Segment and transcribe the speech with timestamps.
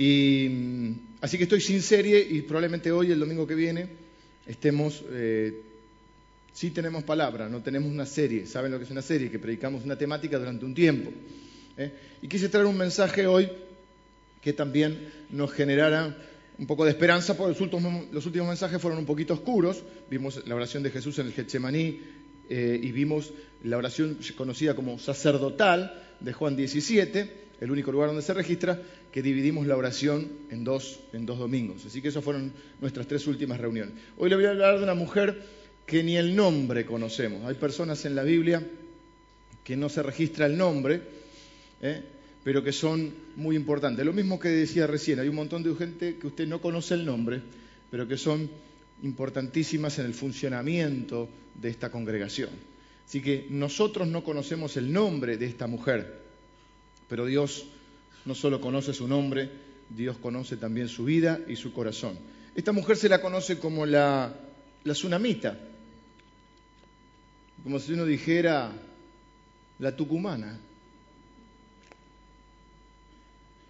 [0.00, 0.92] Y, mm,
[1.22, 3.88] así que estoy sin serie y probablemente hoy, el domingo que viene,
[4.46, 5.04] estemos...
[5.10, 5.62] Eh,
[6.52, 8.46] sí tenemos palabra, no tenemos una serie.
[8.46, 9.28] ¿Saben lo que es una serie?
[9.28, 11.10] Que predicamos una temática durante un tiempo.
[11.76, 11.92] ¿eh?
[12.22, 13.48] Y quise traer un mensaje hoy
[14.40, 16.16] que también nos generara
[16.58, 17.58] un poco de esperanza, porque
[18.12, 19.82] los últimos, mensajes fueron un poquito oscuros.
[20.08, 22.00] Vimos la oración de Jesús en el Getsemaní
[22.48, 23.32] eh, y vimos
[23.64, 28.80] la oración conocida como sacerdotal de Juan 17, el único lugar donde se registra,
[29.10, 31.84] que dividimos la oración en dos, en dos domingos.
[31.86, 33.94] Así que esas fueron nuestras tres últimas reuniones.
[34.16, 35.42] Hoy le voy a hablar de una mujer
[35.86, 37.44] que ni el nombre conocemos.
[37.44, 38.62] Hay personas en la Biblia
[39.64, 41.00] que no se registra el nombre,
[41.82, 42.02] ¿eh?
[42.44, 44.04] pero que son muy importantes.
[44.04, 47.04] Lo mismo que decía recién, hay un montón de gente que usted no conoce el
[47.04, 47.40] nombre,
[47.90, 48.48] pero que son
[49.02, 52.50] importantísimas en el funcionamiento de esta congregación.
[53.06, 56.27] Así que nosotros no conocemos el nombre de esta mujer,
[57.08, 57.66] pero Dios
[58.24, 59.50] no solo conoce su nombre,
[59.88, 62.18] Dios conoce también su vida y su corazón.
[62.54, 64.34] Esta mujer se la conoce como la,
[64.84, 65.58] la tsunamita,
[67.62, 68.72] como si uno dijera
[69.78, 70.58] la tucumana,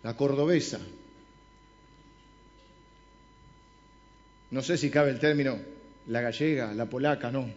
[0.02, 0.80] la cordobesa.
[4.50, 5.58] No sé si cabe el término
[6.08, 7.50] la gallega, la polaca, no.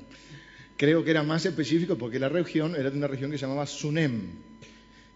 [0.77, 3.65] Creo que era más específico porque la región era de una región que se llamaba
[3.65, 4.21] Sunem.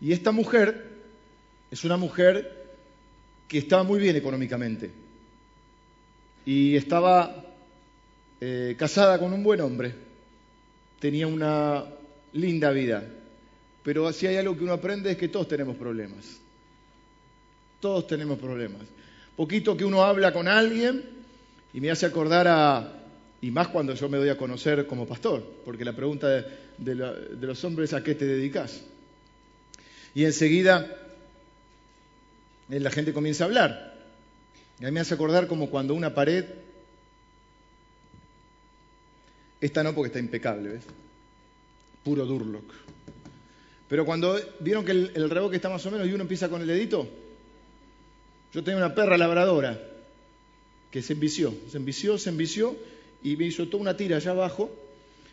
[0.06, 0.86] Y esta mujer
[1.72, 2.64] es una mujer
[3.48, 4.92] que estaba muy bien económicamente
[6.46, 7.44] y estaba
[8.40, 9.96] eh, casada con un buen hombre,
[11.00, 11.86] tenía una
[12.34, 13.04] linda vida.
[13.82, 16.40] Pero si hay algo que uno aprende es que todos tenemos problemas.
[17.80, 18.84] Todos tenemos problemas.
[19.36, 21.04] Poquito que uno habla con alguien
[21.74, 22.94] y me hace acordar a,
[23.42, 26.28] y más cuando yo me doy a conocer como pastor, porque la pregunta
[26.78, 28.84] de, los hombres es a qué te dedicas.
[30.16, 30.88] Y enseguida
[32.70, 33.96] eh, la gente comienza a hablar.
[34.80, 36.46] Y a mí me hace acordar como cuando una pared,
[39.62, 40.84] esta no porque está impecable, ¿ves?
[42.04, 42.74] Puro Durlock.
[43.90, 46.68] Pero cuando vieron que el, reboque está más o menos y uno empieza con el
[46.68, 47.08] dedito,
[48.54, 49.80] yo tenía una perra labradora
[50.92, 52.76] que se envició, se envició, se envició
[53.22, 54.72] y me hizo toda una tira allá abajo.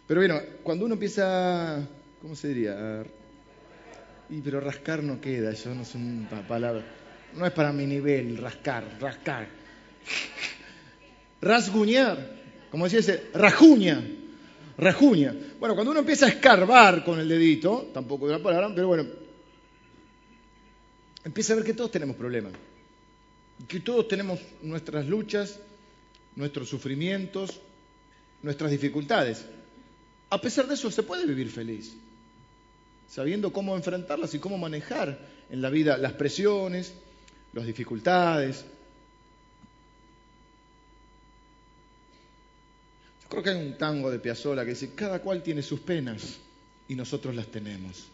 [0.06, 1.89] Pero bueno, cuando uno empieza,
[2.21, 3.05] ¿cómo se diría?
[4.32, 6.82] Y pero rascar no queda, eso no es una palabra.
[7.37, 9.47] No es para mi nivel, rascar, rascar.
[11.41, 14.03] Rasguñar, como decía ese, rajuña,
[14.78, 15.34] rajuña.
[15.60, 19.06] Bueno, cuando uno empieza a escarbar con el dedito, tampoco es una palabra, pero bueno,
[21.25, 22.53] empieza a ver que todos tenemos problemas
[23.69, 25.59] que todos tenemos nuestras luchas,
[26.37, 27.60] nuestros sufrimientos,
[28.43, 29.44] nuestras dificultades.
[30.31, 31.94] A pesar de eso, se puede vivir feliz,
[33.12, 35.19] sabiendo cómo enfrentarlas y cómo manejar
[35.50, 36.95] en la vida las presiones,
[37.53, 38.65] las dificultades.
[43.23, 46.39] Yo creo que hay un tango de Piazzolla que dice, cada cual tiene sus penas
[46.89, 48.06] y nosotros las tenemos.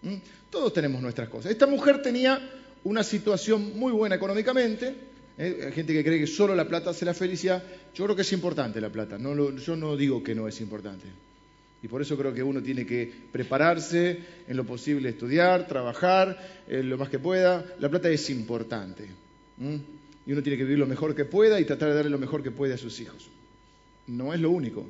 [0.00, 0.14] ¿Mm?
[0.48, 1.52] Todos tenemos nuestras cosas.
[1.52, 2.40] Esta mujer tenía
[2.84, 4.94] una situación muy buena económicamente.
[5.36, 5.64] ¿eh?
[5.66, 7.62] Hay gente que cree que solo la plata hace la felicidad.
[7.94, 9.18] Yo creo que es importante la plata.
[9.18, 11.06] yo no digo que no es importante.
[11.82, 16.82] Y por eso creo que uno tiene que prepararse en lo posible, estudiar, trabajar eh,
[16.82, 17.64] lo más que pueda.
[17.78, 19.06] La plata es importante.
[19.58, 22.42] Y uno tiene que vivir lo mejor que pueda y tratar de darle lo mejor
[22.42, 23.28] que puede a sus hijos.
[24.06, 24.86] No es lo único,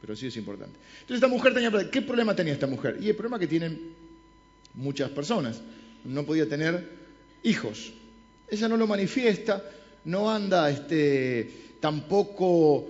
[0.00, 0.78] pero sí es importante.
[1.00, 1.70] Entonces esta mujer tenía...
[1.90, 2.98] ¿Qué problema tenía esta mujer?
[3.00, 3.94] Y el problema que tienen
[4.74, 5.60] muchas personas.
[6.04, 6.88] No podía tener
[7.42, 7.92] hijos.
[8.48, 9.64] Ella no lo manifiesta,
[10.04, 11.50] no anda este,
[11.80, 12.88] tampoco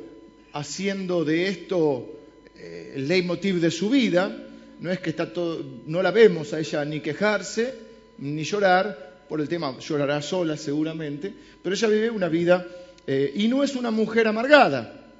[0.52, 2.17] haciendo de esto
[2.58, 4.36] eh, el leitmotiv de su vida,
[4.80, 7.74] no es que está todo, no la vemos a ella ni quejarse
[8.18, 11.32] ni llorar, por el tema llorará sola seguramente,
[11.62, 12.66] pero ella vive una vida
[13.06, 15.12] eh, y no es una mujer amargada,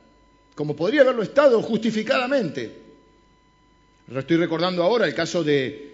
[0.54, 2.72] como podría haberlo estado justificadamente.
[4.14, 5.88] Estoy recordando ahora el caso de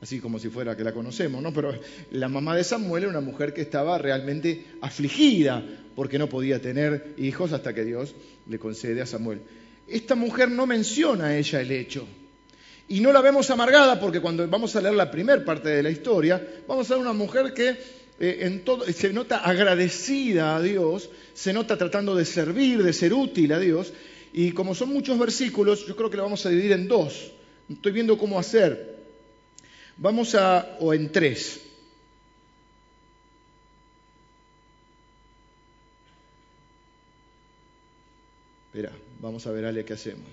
[0.00, 1.52] así como si fuera que la conocemos, ¿no?
[1.52, 1.74] Pero
[2.10, 5.62] la mamá de Samuel era una mujer que estaba realmente afligida
[5.94, 8.14] porque no podía tener hijos hasta que Dios
[8.48, 9.40] le concede a Samuel.
[9.88, 12.06] Esta mujer no menciona a ella el hecho.
[12.88, 15.90] Y no la vemos amargada porque cuando vamos a leer la primera parte de la
[15.90, 17.78] historia, vamos a ver una mujer que
[18.18, 23.58] eh, se nota agradecida a Dios, se nota tratando de servir, de ser útil a
[23.58, 23.92] Dios.
[24.32, 27.32] Y como son muchos versículos, yo creo que lo vamos a dividir en dos.
[27.68, 28.98] Estoy viendo cómo hacer.
[29.96, 31.60] Vamos a, o en tres.
[38.72, 40.26] Espera, vamos a ver, Ale, qué hacemos.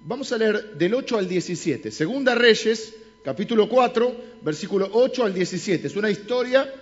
[0.00, 1.90] Vamos a leer del 8 al 17.
[1.90, 2.94] Segunda Reyes,
[3.24, 5.86] capítulo 4, versículo 8 al 17.
[5.86, 6.72] Es una historia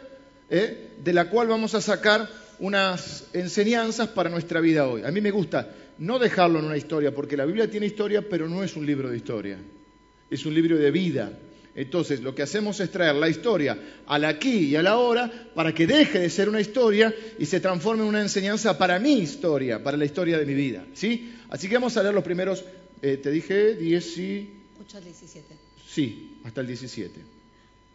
[0.49, 0.91] ¿eh?
[1.03, 2.29] de la cual vamos a sacar
[2.61, 5.03] unas enseñanzas para nuestra vida hoy.
[5.03, 8.49] A mí me gusta no dejarlo en una historia, porque la Biblia tiene historia, pero
[8.49, 9.59] no es un libro de historia,
[10.31, 11.31] es un libro de vida.
[11.81, 15.73] Entonces, lo que hacemos es traer la historia al aquí y a la ahora para
[15.73, 19.83] que deje de ser una historia y se transforme en una enseñanza para mi historia,
[19.83, 20.85] para la historia de mi vida.
[20.93, 21.35] ¿sí?
[21.49, 22.63] Así que vamos a leer los primeros,
[23.01, 24.51] eh, te dije, 10 y...
[24.79, 25.55] 8 al 17.
[25.89, 27.19] Sí, hasta el 17.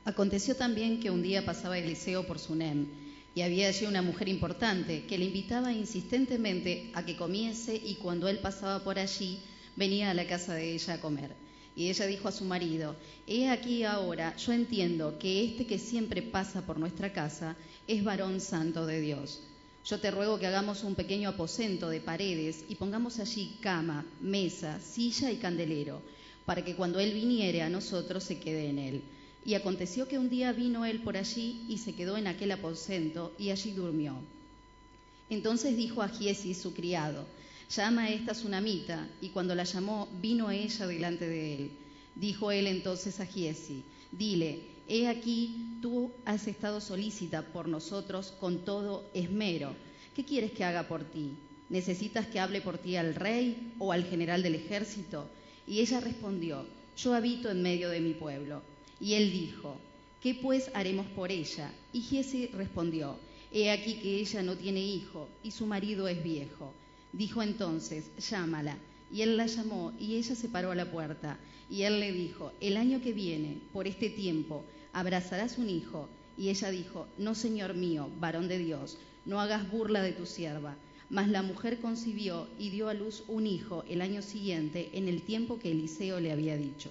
[0.06, 2.88] Aconteció también que un día pasaba Eliseo por Sunem
[3.36, 8.30] y había allí una mujer importante que le invitaba insistentemente a que comiese y cuando
[8.30, 9.38] él pasaba por allí
[9.76, 11.45] venía a la casa de ella a comer.
[11.76, 12.96] Y ella dijo a su marido,
[13.28, 17.56] He aquí ahora, yo entiendo que este que siempre pasa por nuestra casa
[17.88, 19.42] es varón santo de Dios.
[19.86, 24.80] Yo te ruego que hagamos un pequeño aposento de paredes y pongamos allí cama, mesa,
[24.80, 26.02] silla y candelero,
[26.46, 29.02] para que cuando él viniere a nosotros se quede en él.
[29.46, 33.36] Y aconteció que un día vino él por allí y se quedó en aquel aposento
[33.38, 34.16] y allí durmió.
[35.30, 37.28] Entonces dijo a Giesi su criado,
[37.70, 41.72] llama a esta tsunamita, y cuando la llamó, vino ella delante de él.
[42.16, 48.64] Dijo él entonces a Giesi, dile, he aquí, tú has estado solícita por nosotros con
[48.66, 49.76] todo esmero.
[50.16, 51.32] ¿Qué quieres que haga por ti?
[51.70, 55.28] ¿Necesitas que hable por ti al rey o al general del ejército?
[55.68, 56.66] Y ella respondió,
[56.96, 58.62] yo habito en medio de mi pueblo
[59.02, 59.78] y él dijo,
[60.22, 61.72] ¿qué pues haremos por ella?
[61.92, 63.18] Y Giesi respondió,
[63.52, 66.74] He aquí que ella no tiene hijo y su marido es viejo.
[67.18, 68.78] Dijo entonces, llámala.
[69.10, 71.38] Y él la llamó y ella se paró a la puerta.
[71.70, 76.10] Y él le dijo, el año que viene, por este tiempo, abrazarás un hijo.
[76.38, 80.76] Y ella dijo, no, señor mío, varón de Dios, no hagas burla de tu sierva.
[81.10, 85.22] Mas la mujer concibió y dio a luz un hijo el año siguiente, en el
[85.22, 86.90] tiempo que Eliseo le había dicho.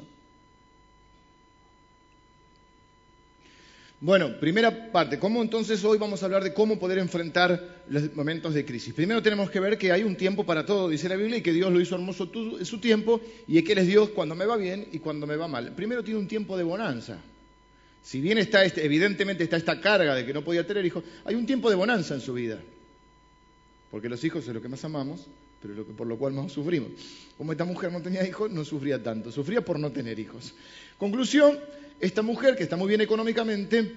[4.05, 8.53] Bueno, primera parte, ¿cómo entonces hoy vamos a hablar de cómo poder enfrentar los momentos
[8.53, 8.93] de crisis?
[8.93, 11.55] Primero tenemos que ver que hay un tiempo para todo, dice la Biblia, y que
[11.55, 14.59] Dios lo hizo hermoso en su tiempo, y que Él es Dios cuando me va
[14.59, 15.73] bien y cuando me va mal.
[15.75, 17.17] Primero tiene un tiempo de bonanza.
[18.03, 21.35] Si bien está este, evidentemente está esta carga de que no podía tener hijos, hay
[21.35, 22.61] un tiempo de bonanza en su vida.
[23.91, 25.29] Porque los hijos es lo que más amamos,
[25.63, 26.91] pero por lo cual más sufrimos.
[27.39, 30.53] Como esta mujer no tenía hijos, no sufría tanto, sufría por no tener hijos.
[30.99, 31.59] Conclusión,
[32.01, 33.93] esta mujer, que está muy bien económicamente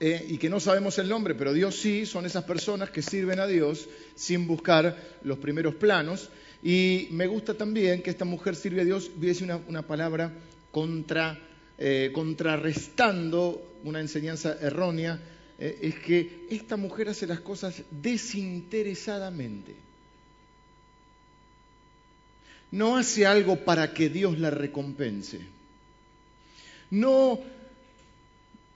[0.00, 3.40] eh, y que no sabemos el nombre, pero Dios sí, son esas personas que sirven
[3.40, 6.30] a Dios sin buscar los primeros planos.
[6.62, 9.36] Y me gusta también que esta mujer sirve a Dios, voy
[9.68, 10.32] una, palabra
[10.72, 11.38] contra,
[11.78, 15.20] eh, contrarrestando una enseñanza errónea,
[15.58, 19.76] eh, es que esta mujer hace las cosas desinteresadamente.
[22.72, 25.53] No hace algo para que Dios la recompense
[26.94, 27.40] no,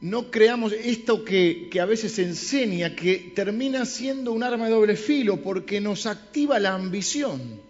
[0.01, 4.97] no creamos esto que, a veces se enseña, que termina siendo un arma de doble
[4.97, 7.61] filo porque nos activa la ambición.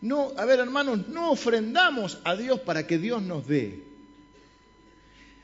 [0.00, 3.82] No, a ver hermanos, no ofrendamos a Dios para que Dios nos dé.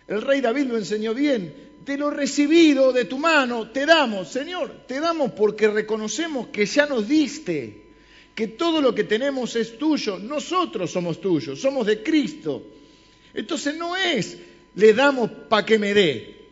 [0.09, 1.55] El rey David lo enseñó bien,
[1.85, 6.87] de lo recibido de tu mano te damos, Señor, te damos porque reconocemos que ya
[6.87, 7.80] nos diste
[8.41, 12.67] que todo lo que tenemos es tuyo, nosotros somos tuyos, somos de Cristo.
[13.35, 14.39] Entonces no es,
[14.77, 16.49] le damos para que me dé.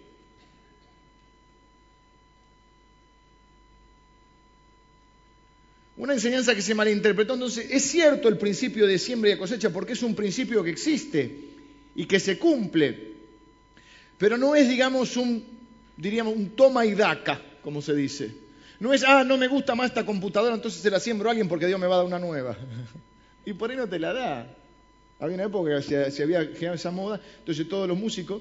[5.97, 9.71] Una enseñanza que se malinterpretó, entonces es cierto el principio de siembra y de cosecha
[9.71, 11.37] porque es un principio que existe
[11.95, 13.15] y que se cumple,
[14.19, 15.43] pero no es, digamos, un,
[15.97, 18.48] diríamos, un toma y daca, como se dice.
[18.81, 21.49] No es, ah, no me gusta más esta computadora, entonces se la siembro a alguien
[21.49, 22.57] porque Dios me va a dar una nueva.
[23.45, 24.47] y por ahí no te la da.
[25.19, 28.41] Había una época que se, había generado esa moda, entonces todos los músicos,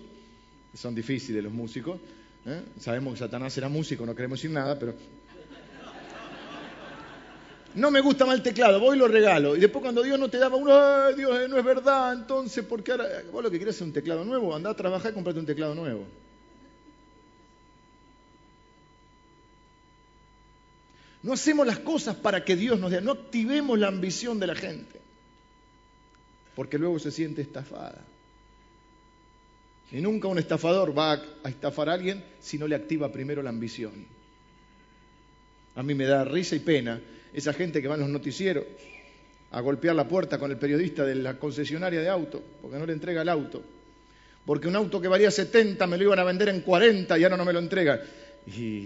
[0.76, 2.00] son difíciles los músicos,
[2.46, 2.62] ¿eh?
[2.80, 4.94] sabemos que Satanás era músico, no queremos decir nada, pero
[7.74, 9.56] no me gusta más el teclado, voy y lo regalo.
[9.56, 12.64] Y después cuando Dios no te daba uno, ay Dios, eh, no es verdad, entonces,
[12.64, 13.06] ¿por qué ahora?
[13.32, 15.74] Vos lo que querés es un teclado nuevo, anda a trabajar y comprate un teclado
[15.74, 16.06] nuevo.
[21.24, 24.56] No hacemos las cosas para que Dios nos dé, no activemos la ambición de la
[24.56, 25.00] gente,
[26.56, 28.04] porque luego se siente estafada.
[29.92, 33.50] Y nunca un estafador va a estafar a alguien si no le activa primero la
[33.50, 34.06] ambición.
[35.76, 37.00] A mí me da risa y pena
[37.34, 38.66] esa gente que va en los noticieros
[39.52, 42.94] a golpear la puerta con el periodista de la concesionaria de auto, porque no le
[42.94, 43.64] entrega el auto.
[44.46, 47.38] Porque un auto que valía 70 me lo iban a vender en 40 y ahora
[47.38, 48.02] no me lo entrega.
[48.48, 48.86] Y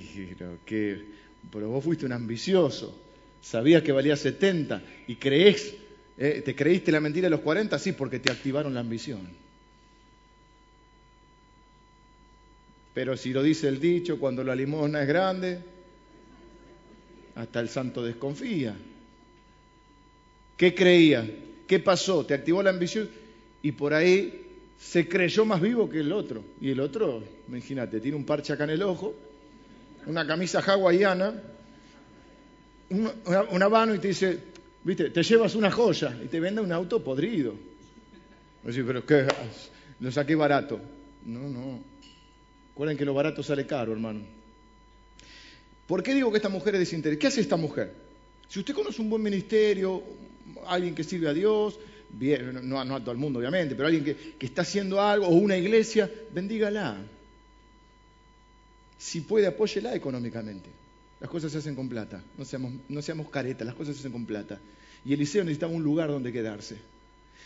[0.65, 2.97] que pero vos fuiste un ambicioso,
[3.41, 5.75] sabías que valía 70 y creés
[6.23, 6.43] ¿Eh?
[6.45, 7.79] ¿Te creíste la mentira de los 40?
[7.79, 9.21] Sí, porque te activaron la ambición.
[12.93, 15.59] Pero si lo dice el dicho, cuando la limosna es grande,
[17.33, 18.77] hasta el santo desconfía.
[20.57, 21.27] ¿Qué creía?
[21.65, 22.23] ¿Qué pasó?
[22.23, 23.09] Te activó la ambición
[23.63, 24.45] y por ahí
[24.77, 26.43] se creyó más vivo que el otro.
[26.61, 29.15] Y el otro, imagínate, tiene un parche acá en el ojo,
[30.05, 31.33] una camisa hawaiana,
[33.51, 34.39] una, mano y te dice,
[34.83, 37.55] viste, te llevas una joya y te vende un auto podrido.
[38.63, 39.27] Decir, pero ¿qué?
[39.99, 40.79] Lo saqué barato.
[41.25, 41.79] No, no.
[42.69, 44.21] Recuerden que lo barato sale caro, hermano.
[45.87, 47.19] ¿Por qué digo que esta mujer es desinteresada?
[47.19, 47.91] ¿Qué hace esta mujer?
[48.47, 50.03] Si usted conoce un buen ministerio,
[50.67, 51.79] alguien que sirve a Dios,
[52.09, 55.57] bien, no, a todo el mundo obviamente, pero alguien que, está haciendo algo, o una
[55.57, 56.97] iglesia, bendígala.
[59.01, 60.69] Si puede, apóyela económicamente.
[61.19, 64.27] Las cosas se hacen con plata, no seamos, no caretas, las cosas se hacen con
[64.27, 64.59] plata.
[65.03, 66.77] Y Eliseo necesitaba un lugar donde quedarse.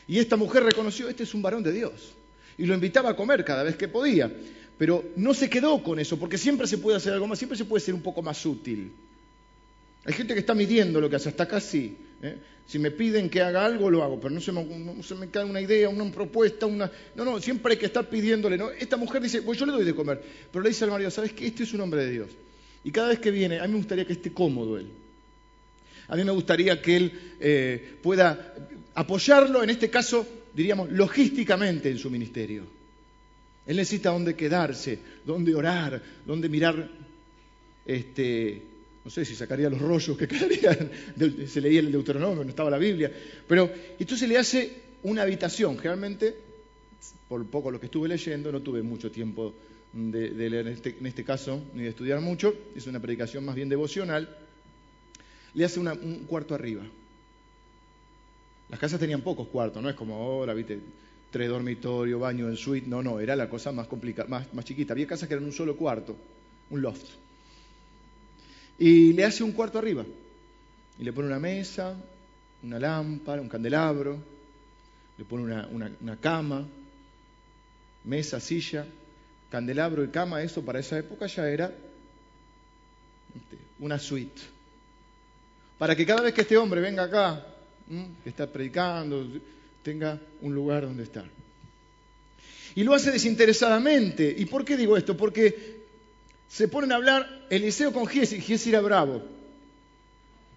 [0.05, 2.13] Y esta mujer reconoció, este es un varón de Dios.
[2.57, 4.29] Y lo invitaba a comer cada vez que podía.
[4.77, 7.63] Pero no se quedó con eso, porque siempre se puede hacer algo más, siempre se
[7.63, 8.91] puede ser un poco más útil.
[10.03, 11.95] Hay gente que está midiendo lo que hace, hasta acá sí.
[12.21, 12.37] ¿Eh?
[12.67, 15.87] Si me piden que haga algo, lo hago, pero no se, me, cae una idea,
[15.87, 16.91] una propuesta, una...
[17.15, 18.57] No, no, siempre hay que estar pidiéndole.
[18.57, 18.71] ¿no?
[18.71, 21.33] Esta mujer dice, pues yo le doy de comer, pero le dice al marido, ¿sabes
[21.33, 21.45] qué?
[21.45, 22.29] Este es un hombre de Dios.
[22.83, 24.87] Y cada vez que viene, a mí me gustaría que esté cómodo él.
[26.07, 28.55] A mí me gustaría que él eh, pueda
[28.95, 32.63] apoyarlo, en este caso, diríamos, logísticamente en su ministerio.
[33.65, 36.89] Él necesita dónde quedarse, dónde orar, dónde mirar,
[37.85, 38.61] este,
[39.05, 40.89] no sé si sacaría los rollos que quedarían,
[41.47, 43.11] se leía el Deuteronomio, no estaba la Biblia,
[43.47, 46.35] pero entonces le hace una habitación, generalmente,
[47.29, 49.53] por poco lo que estuve leyendo, no tuve mucho tiempo
[49.93, 53.69] de, leer este, en este, caso, ni de estudiar mucho, es una predicación más bien
[53.69, 54.35] devocional,
[55.53, 56.81] le hace un cuarto arriba.
[58.69, 60.79] Las casas tenían pocos cuartos, no es como ahora, viste,
[61.29, 64.93] tres dormitorios, baño en suite, no, no, era la cosa más complicada, más, más chiquita.
[64.93, 66.15] Había casas que eran un solo cuarto,
[66.71, 67.24] un loft.
[68.77, 70.05] Y le hace un cuarto arriba.
[70.99, 71.95] Y le pone una mesa,
[72.63, 74.17] una lámpara, un candelabro,
[75.17, 76.65] le pone una, cama,
[78.03, 78.85] mesa, silla,
[79.49, 80.41] candelabro y cama.
[80.41, 81.65] Eso para esa época ya era
[83.35, 84.41] este, una suite.
[85.77, 87.45] Para que cada vez que este hombre venga acá,
[88.23, 89.27] que está predicando,
[89.83, 91.25] tenga un lugar donde estar.
[92.75, 94.33] Y lo hace desinteresadamente.
[94.37, 95.15] ¿Y por qué digo esto?
[95.15, 95.84] Porque
[96.47, 99.23] se ponen a hablar Eliseo con Giesi, Giesi era bravo.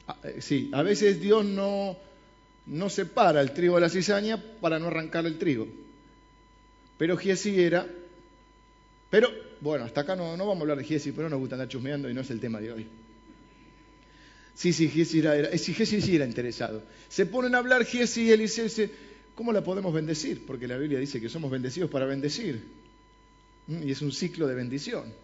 [0.07, 1.97] Ah, eh, sí, a veces Dios no,
[2.66, 5.66] no separa el trigo de la cizaña para no arrancar el trigo.
[6.97, 7.87] Pero Giesi era...
[9.11, 9.30] Pero,
[9.61, 12.11] bueno, hasta acá no, no vamos a hablar de Giesi, pero nos gusta andar chusmeando
[12.11, 12.87] y no es el tema de hoy.
[14.54, 16.83] Sí, sí, Giesi era, era, sí, sí era interesado.
[17.09, 18.90] Se ponen a hablar Giesi y Eliseo dice,
[19.38, 20.45] ¿Cómo la podemos bendecir?
[20.45, 22.61] Porque la Biblia dice que somos bendecidos para bendecir.
[23.68, 23.87] ¿Mm?
[23.87, 25.14] Y es un ciclo de bendición.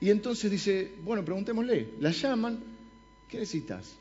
[0.00, 2.62] Y entonces dice, bueno, preguntémosle, la llaman,
[3.28, 3.94] ¿qué necesitas?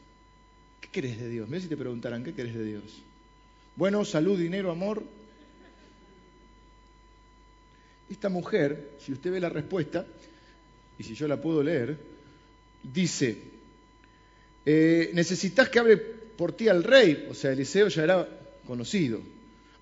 [0.81, 1.47] ¿Qué querés de Dios?
[1.47, 2.83] Mira si te preguntaran, ¿qué querés de Dios?
[3.75, 5.03] Bueno, salud, dinero, amor.
[8.09, 10.05] Esta mujer, si usted ve la respuesta,
[10.97, 11.97] y si yo la puedo leer,
[12.83, 13.37] dice,
[14.65, 18.27] eh, necesitas que hable por ti al rey, o sea, Eliseo ya era
[18.67, 19.19] conocido,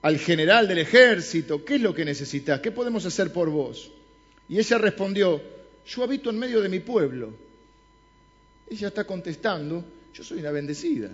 [0.02, 2.60] al general del ejército, ¿qué es lo que necesitas?
[2.60, 3.92] ¿Qué podemos hacer por vos?
[4.50, 5.42] Y ella respondió,
[5.86, 7.34] yo habito en medio de mi pueblo.
[8.70, 11.10] Ella está contestando, yo soy una bendecida,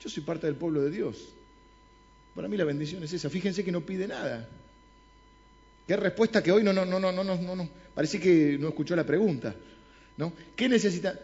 [0.00, 1.28] yo soy parte del pueblo de Dios.
[2.34, 4.48] Para mí la bendición es esa, fíjense que no pide nada.
[5.86, 8.96] Qué respuesta que hoy no, no, no, no, no, no, no, parece que no escuchó
[8.96, 9.54] la pregunta.
[10.16, 10.32] ¿no?
[10.56, 11.18] ¿Qué necesita?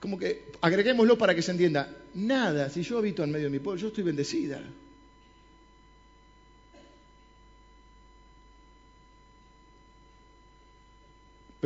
[0.00, 3.58] como que agreguémoslo para que se entienda, nada, si yo habito en medio de mi
[3.58, 4.62] pueblo, yo estoy bendecida.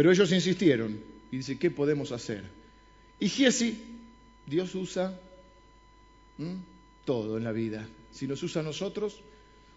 [0.01, 0.99] Pero ellos insistieron
[1.31, 2.43] y dice, ¿qué podemos hacer?
[3.19, 3.79] Y Giesi,
[4.47, 5.21] Dios usa
[7.05, 7.87] todo en la vida.
[8.11, 9.21] Si nos usa a nosotros,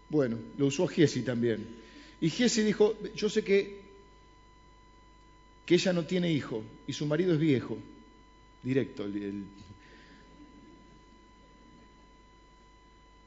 [0.08, 1.66] bueno, lo usó Giesi también.
[2.22, 3.82] Y Giesi dijo, yo sé que,
[5.66, 7.76] que ella no tiene hijo y su marido es viejo
[8.62, 9.06] directo.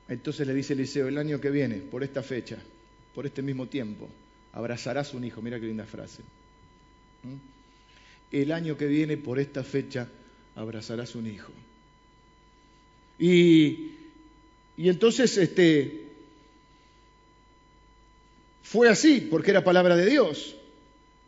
[0.08, 2.58] Entonces le dice Eliseo, el año que viene, por esta fecha,
[3.14, 4.10] por este mismo tiempo,
[4.52, 5.44] abrazarás un hijo.
[5.44, 6.24] Mira qué linda frase.
[7.28, 8.36] ¿Mm?
[8.36, 10.08] El año que viene, por esta fecha,
[10.56, 11.52] abrazarás un hijo.
[13.20, 13.92] Y,
[14.78, 16.08] entonces este,
[18.64, 20.56] fue así, porque era palabra de Dios.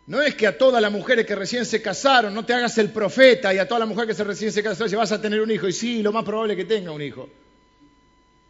[0.08, 2.92] No es que a todas las mujeres que recién se casaron no te hagas el
[2.92, 5.68] profeta y a todas las mujeres que recién se casaron vas a tener un hijo.
[5.68, 7.30] Y sí, lo más probable es que tenga un hijo.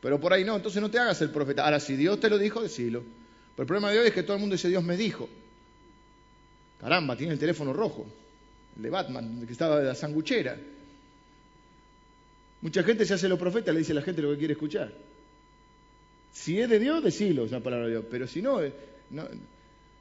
[0.01, 1.65] Pero por ahí no, entonces no te hagas el profeta.
[1.65, 3.03] Ahora, si Dios te lo dijo, decilo.
[3.55, 5.27] Pero el problema de hoy es que todo el mundo dice Dios me dijo.
[6.79, 8.05] Caramba, tiene el teléfono rojo,
[8.77, 10.57] el de Batman, el que estaba de la sanguchera.
[12.61, 14.91] Mucha gente se hace lo profeta, le dice a la gente lo que quiere escuchar.
[16.31, 18.05] Si es de Dios, decilo, es la palabra de Dios.
[18.09, 18.71] Pero si no, eh,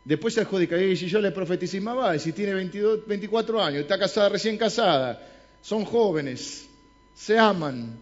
[0.05, 0.81] después se adjudica.
[0.81, 5.27] Y si yo le profeticimaba, y si tiene 22, 24 años, está casada, recién casada,
[5.61, 6.69] son jóvenes,
[7.15, 7.99] se aman,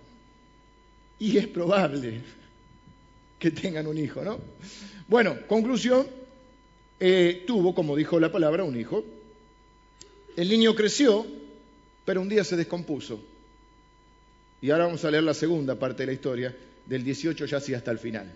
[1.18, 2.20] y es probable
[3.38, 4.38] que tengan un hijo, ¿no?
[5.08, 6.06] Bueno, conclusión,
[6.98, 9.04] eh, tuvo, como dijo la palabra, un hijo.
[10.36, 11.26] El niño creció,
[12.04, 13.20] pero un día se descompuso.
[14.60, 17.74] Y ahora vamos a leer la segunda parte de la historia, del 18 ya así
[17.74, 18.32] hasta el final.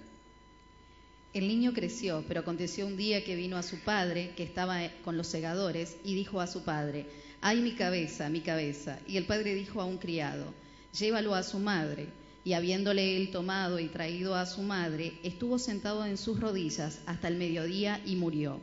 [1.32, 5.16] El niño creció, pero aconteció un día que vino a su padre, que estaba con
[5.16, 7.06] los segadores, y dijo a su padre,
[7.40, 8.98] ay mi cabeza, mi cabeza.
[9.06, 10.52] Y el padre dijo a un criado,
[10.98, 12.08] llévalo a su madre.
[12.44, 17.28] Y habiéndole él tomado y traído a su madre, estuvo sentado en sus rodillas hasta
[17.28, 18.60] el mediodía y murió.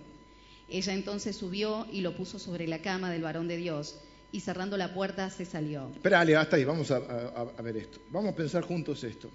[0.70, 4.00] Ella entonces subió y lo puso sobre la cama del varón de Dios,
[4.32, 5.90] y cerrando la puerta se salió.
[5.94, 7.00] Espera, Ale, hasta ahí, vamos a,
[7.62, 8.00] ver esto.
[8.12, 9.30] Vamos a pensar juntos esto.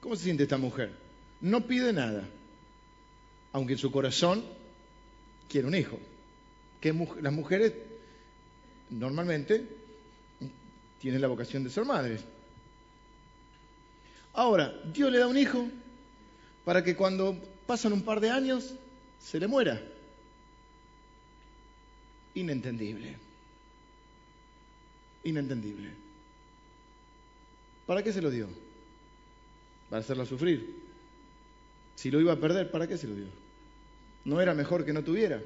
[0.00, 0.92] ¿Cómo se siente esta mujer?
[1.40, 2.24] No pide nada,
[3.52, 4.42] aunque en su corazón
[5.48, 5.98] quiere un hijo.
[6.80, 7.74] Que las mujeres
[8.90, 9.66] normalmente
[11.00, 12.24] tienen la vocación de ser madres.
[14.32, 15.66] Ahora, Dios le da un hijo
[16.64, 17.36] para que cuando
[17.66, 18.74] pasan un par de años
[19.18, 19.80] se le muera.
[22.34, 23.16] Inentendible.
[25.24, 25.90] Inentendible.
[27.86, 28.48] ¿Para qué se lo dio?
[29.88, 30.84] Para hacerla sufrir.
[31.94, 33.28] Si lo iba a perder, ¿para qué se lo dio?
[34.24, 35.40] ¿No era mejor que no tuviera?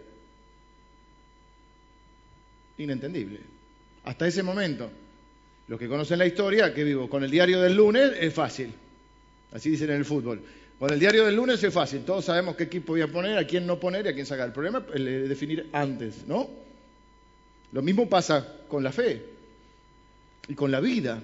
[2.79, 3.41] Inentendible.
[4.05, 4.91] Hasta ese momento,
[5.71, 8.75] los que conocen la historia, que vivo con el diario del lunes, es fácil.
[9.53, 10.43] Así dicen en el fútbol.
[10.77, 12.03] Con el diario del lunes es fácil.
[12.05, 14.49] Todos sabemos qué equipo voy a poner, a quién no poner y a quién sacar.
[14.49, 16.51] El problema es definir antes, ¿no?
[17.71, 19.23] Lo mismo pasa con la fe
[20.49, 21.23] y con la vida.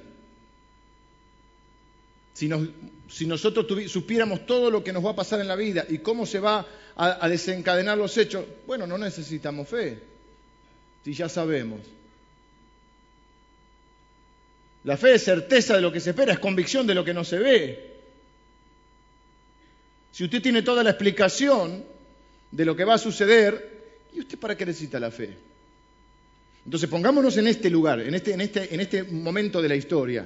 [2.33, 2.47] Si,
[3.27, 6.39] nosotros supiéramos todo lo que nos va a pasar en la vida y cómo se
[6.39, 9.99] va a desencadenar los hechos, bueno, no necesitamos fe,
[11.03, 11.81] si ya sabemos.
[14.87, 17.25] La fe es certeza de lo que se espera, es convicción de lo que no
[17.25, 17.93] se ve.
[20.13, 21.85] Si usted tiene toda la explicación
[22.53, 23.83] de lo que va a suceder,
[24.15, 25.37] ¿y usted para qué necesita la fe?
[26.65, 30.25] Entonces pongámonos en este lugar, en este, en este, en este momento de la historia.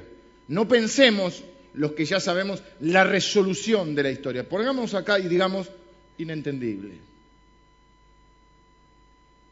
[0.49, 1.43] No pensemos
[1.73, 4.47] los que ya sabemos la resolución de la historia.
[4.47, 5.71] Pongámonos acá y digamos
[6.19, 6.99] inentendible.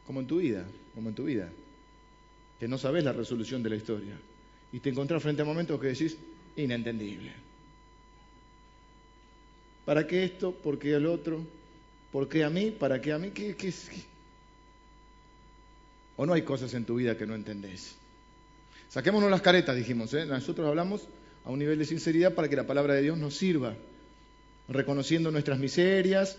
[0.06, 1.48] Como en tu vida, como en tu vida,
[2.60, 4.14] que no sabes la resolución de la historia
[4.72, 6.16] y te encontrás frente a momentos que decís,
[6.56, 7.32] inentendible.
[9.84, 10.52] ¿Para qué esto?
[10.52, 11.40] ¿Por qué el otro?
[12.12, 12.70] ¿Por qué a mí?
[12.70, 13.30] ¿Para qué a mí?
[13.30, 13.72] ¿Qué, qué,
[16.16, 17.96] ¿O no hay cosas en tu vida que no entendés?
[18.88, 20.12] Saquémonos las caretas, dijimos.
[20.14, 20.26] ¿eh?
[20.26, 21.08] Nosotros hablamos
[21.44, 23.74] a un nivel de sinceridad para que la palabra de Dios nos sirva,
[24.68, 26.36] reconociendo nuestras miserias,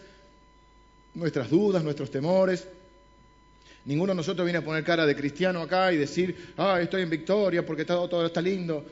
[1.16, 2.68] nuestras dudas, nuestros temores,
[3.90, 7.10] Ninguno de nosotros viene a poner cara de cristiano acá y decir, ah, estoy en
[7.10, 8.86] victoria porque todo, todo está lindo.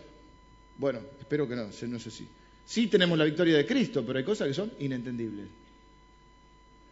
[0.76, 2.28] Bueno, espero que no, no es así.
[2.66, 5.46] Sí tenemos la victoria de Cristo, pero hay cosas que son inentendibles.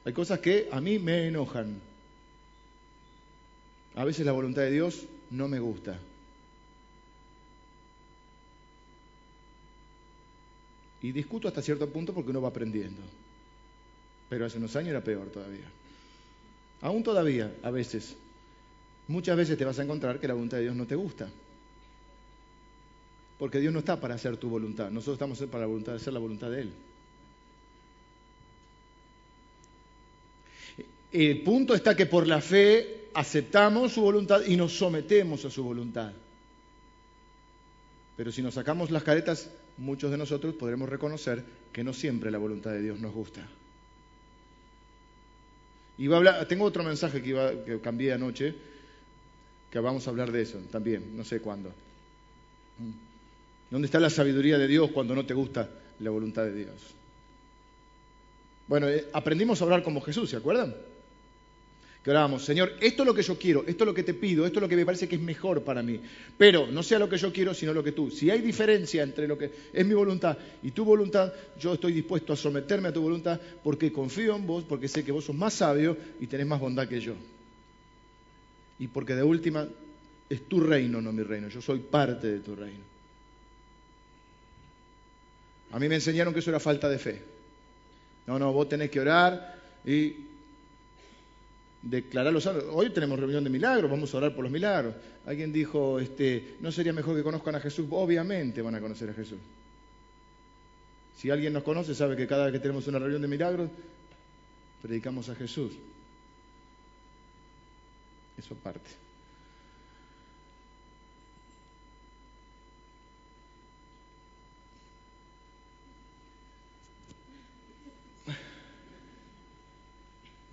[0.06, 1.82] Hay cosas que a mí me enojan.
[3.96, 5.98] A veces la voluntad de Dios no me gusta.
[11.02, 13.02] Y discuto hasta cierto punto porque uno va aprendiendo.
[14.30, 15.66] Pero hace unos años era peor todavía.
[16.82, 18.16] Aún todavía, a veces,
[19.08, 21.30] muchas veces te vas a encontrar que la voluntad de Dios no te gusta.
[23.38, 26.14] Porque Dios no está para hacer tu voluntad, nosotros estamos para la voluntad de hacer
[26.14, 26.74] la voluntad de Él.
[31.12, 35.64] El punto está que por la fe aceptamos su voluntad y nos sometemos a su
[35.64, 36.12] voluntad.
[38.18, 42.38] Pero si nos sacamos las caretas, muchos de nosotros podremos reconocer que no siempre la
[42.38, 43.48] voluntad de Dios nos gusta.
[45.98, 48.54] Y a hablar, tengo otro mensaje que, iba, que cambié anoche,
[49.70, 51.72] que vamos a hablar de eso también, no sé cuándo.
[53.70, 56.96] ¿Dónde está la sabiduría de Dios cuando no te gusta la voluntad de Dios?
[58.68, 60.76] Bueno, eh, aprendimos a hablar como Jesús, ¿se acuerdan?
[62.06, 64.46] Que orábamos, Señor, esto es lo que yo quiero, esto es lo que te pido,
[64.46, 66.00] esto es lo que me parece que es mejor para mí,
[66.38, 68.12] pero no sea lo que yo quiero, sino lo que tú.
[68.12, 72.34] Si hay diferencia entre lo que es mi voluntad y tu voluntad, yo estoy dispuesto
[72.34, 75.56] a someterme a tu voluntad porque confío en vos, porque sé que vos sos más
[75.56, 77.16] sabio y tenés más bondad que yo.
[78.78, 79.68] Y porque de última
[80.30, 82.84] es tu reino, no mi reino, yo soy parte de tu reino.
[85.72, 87.20] A mí me enseñaron que eso era falta de fe.
[88.28, 90.35] No, no, vos tenés que orar y
[91.86, 94.96] declarar los Hoy tenemos reunión de milagros, vamos a orar por los milagros.
[95.26, 97.86] Alguien dijo, este, ¿no sería mejor que conozcan a Jesús?
[97.92, 99.40] Obviamente van a conocer a Jesús.
[101.16, 103.70] Si alguien nos conoce, sabe que cada vez que tenemos una reunión de milagros,
[104.82, 105.72] predicamos a Jesús.
[108.38, 108.90] Eso aparte.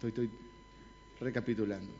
[0.05, 0.31] Estoy,
[1.23, 1.93] recapitulando.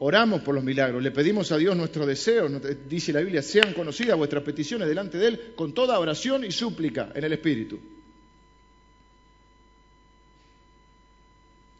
[0.00, 2.52] Oramos por los milagros, le pedimos a Dios nuestros deseos,
[2.88, 7.10] dice la Biblia, sean conocidas vuestras peticiones delante de Él con toda oración y súplica
[7.14, 7.80] en el Espíritu.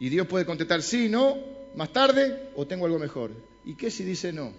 [0.01, 1.37] Y Dios puede contestar sí, no,
[1.77, 3.31] más tarde o tengo algo mejor.
[3.65, 4.53] ¿Y qué si dice no?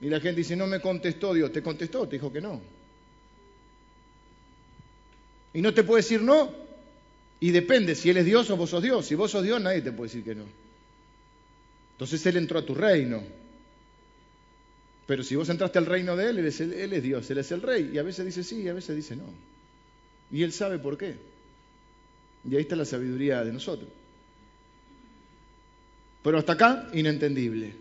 [0.00, 1.52] Y la gente dice, no me contestó Dios.
[1.52, 2.06] ¿Te contestó?
[2.06, 2.60] Te dijo que no.
[5.54, 6.65] Y no te puede decir no.
[7.40, 9.06] Y depende si Él es Dios o vos sos Dios.
[9.06, 10.44] Si vos sos Dios, nadie te puede decir que no.
[11.92, 13.22] Entonces Él entró a tu reino.
[15.06, 17.52] Pero si vos entraste al reino de Él, Él es, él es Dios, Él es
[17.52, 17.90] el Rey.
[17.92, 19.24] Y a veces dice sí y a veces dice no.
[20.30, 21.16] Y Él sabe por qué.
[22.48, 23.90] Y ahí está la sabiduría de nosotros.
[26.22, 27.72] Pero hasta acá, inentendible.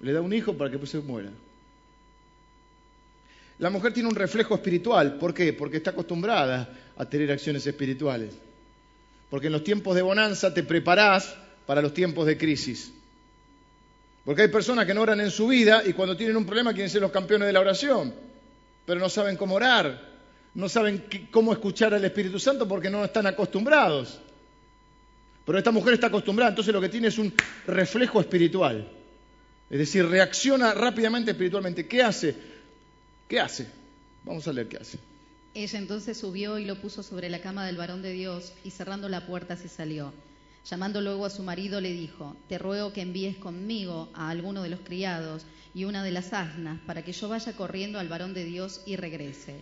[0.00, 1.30] Le da un hijo para que pues se muera.
[3.60, 5.14] La mujer tiene un reflejo espiritual.
[5.14, 5.52] ¿Por qué?
[5.52, 8.34] Porque está acostumbrada a tener acciones espirituales.
[9.30, 11.34] Porque en los tiempos de bonanza te preparás
[11.66, 12.92] para los tiempos de crisis.
[14.24, 16.90] Porque hay personas que no oran en su vida y cuando tienen un problema quieren
[16.90, 18.12] ser los campeones de la oración,
[18.84, 20.10] pero no saben cómo orar
[20.54, 24.20] no saben cómo escuchar al Espíritu Santo porque no están acostumbrados.
[25.44, 27.32] Pero esta mujer está acostumbrada, entonces lo que tiene es un
[27.66, 28.88] reflejo espiritual.
[29.68, 31.86] Es decir, reacciona rápidamente espiritualmente.
[31.86, 32.34] ¿Qué hace?
[33.30, 33.68] ¿Qué hace?
[34.24, 34.98] Vamos a leer qué hace.
[35.54, 39.08] Ella entonces subió y lo puso sobre la cama del varón de Dios y cerrando
[39.08, 40.12] la puerta se salió.
[40.68, 44.70] Llamando luego a su marido le dijo, te ruego que envíes conmigo a alguno de
[44.70, 45.44] los criados
[45.76, 48.96] y una de las asnas para que yo vaya corriendo al varón de Dios y
[48.96, 49.60] regrese.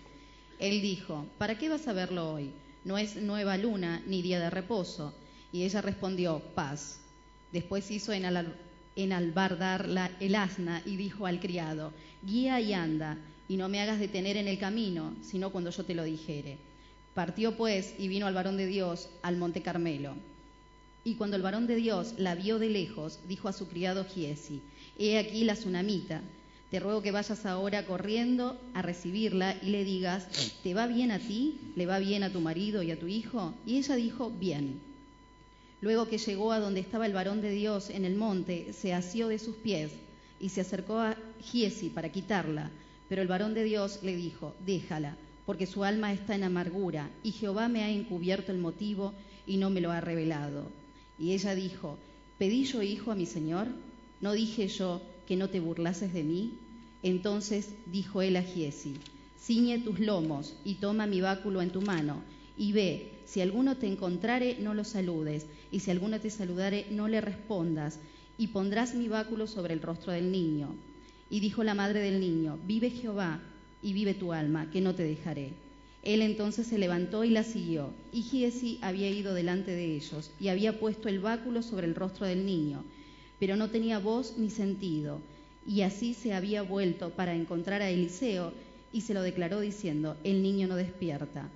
[0.59, 2.51] Él dijo, ¿para qué vas a verlo hoy?
[2.87, 5.13] No es nueva luna ni día de reposo.
[5.53, 7.01] Y ella respondió, paz.
[7.53, 8.15] Después hizo
[8.97, 13.99] enalbardar la, el asna y dijo al criado, guía y anda, y no me hagas
[13.99, 16.59] detener en el camino, sino cuando yo te lo dijere.
[17.15, 20.15] Partió pues y vino al varón de Dios al monte Carmelo.
[21.05, 24.61] Y cuando el varón de Dios la vio de lejos, dijo a su criado Giesi,
[24.99, 26.23] he aquí la tsunamita,
[26.71, 30.29] te ruego que vayas ahora corriendo a recibirla y le digas,
[30.63, 31.59] ¿te va bien a ti?
[31.77, 33.55] ¿Le va bien a tu marido y a tu hijo?
[33.65, 34.79] Y ella dijo, bien.
[35.81, 39.29] Luego que llegó a donde estaba el varón de Dios en el monte, se asió
[39.29, 39.93] de sus pies
[40.41, 42.71] y se acercó a Giesi para quitarla.
[43.09, 45.17] Pero el varón de Dios le dijo, déjala,
[45.47, 49.15] porque su alma está en amargura, y Jehová me ha encubierto el motivo
[49.47, 50.71] y no me lo ha revelado.
[51.19, 51.97] Y ella dijo,
[52.39, 53.69] ¿pedí yo hijo a mi señor?
[54.21, 56.53] ¿No dije yo, que no te burlases de mí?
[57.03, 58.95] Entonces dijo él a Giesi,
[59.41, 62.23] ciñe tus lomos y toma mi báculo en tu mano,
[62.57, 67.09] y ve, si alguno te encontrare, no lo saludes, y si alguno te saludare, no
[67.09, 68.01] le respondas,
[68.37, 70.75] y pondrás mi báculo sobre el rostro del niño.
[71.31, 73.41] Y dijo la madre del niño, vive Jehová,
[73.83, 75.53] y vive tu alma, que no te dejaré.
[76.03, 80.49] Él entonces se levantó y la siguió, y Giesi había ido delante de ellos, y
[80.49, 82.85] había puesto el báculo sobre el rostro del niño
[83.39, 85.21] pero no tenía voz ni sentido.
[85.67, 88.53] Y así se había vuelto para encontrar a Eliseo
[88.93, 91.49] y se lo declaró diciendo, el niño no despierta.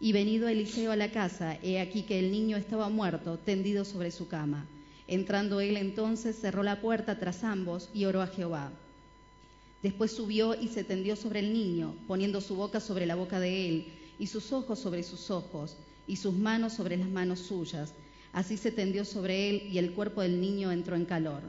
[0.00, 4.10] Y venido Eliseo a la casa, he aquí que el niño estaba muerto, tendido sobre
[4.10, 4.66] su cama.
[5.06, 8.72] Entrando él entonces cerró la puerta tras ambos y oró a Jehová.
[9.82, 13.68] Después subió y se tendió sobre el niño, poniendo su boca sobre la boca de
[13.68, 13.86] él,
[14.18, 17.92] y sus ojos sobre sus ojos, y sus manos sobre las manos suyas
[18.32, 21.42] Así se tendió sobre él y el cuerpo del niño entró en calor.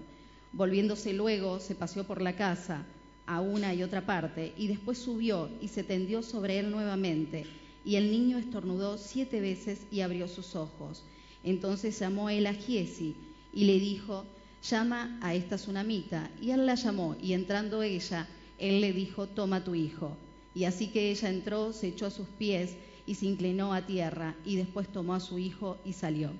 [0.51, 2.85] Volviéndose luego, se paseó por la casa
[3.25, 7.45] a una y otra parte, y después subió y se tendió sobre él nuevamente,
[7.85, 11.03] y el niño estornudó siete veces y abrió sus ojos.
[11.41, 13.15] Entonces llamó él a Giesi
[13.53, 14.25] y le dijo,
[14.63, 16.29] llama a esta tsunamita.
[16.41, 20.17] Y él la llamó, y entrando ella, él le dijo, toma tu hijo.
[20.55, 24.35] Y así que ella entró, se echó a sus pies y se inclinó a tierra,
[24.45, 26.31] y después tomó a su hijo y salió.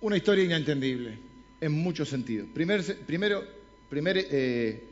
[0.00, 1.18] Una historia inentendible,
[1.60, 2.48] en muchos sentidos.
[2.52, 3.44] primero,
[3.88, 4.84] primer eh,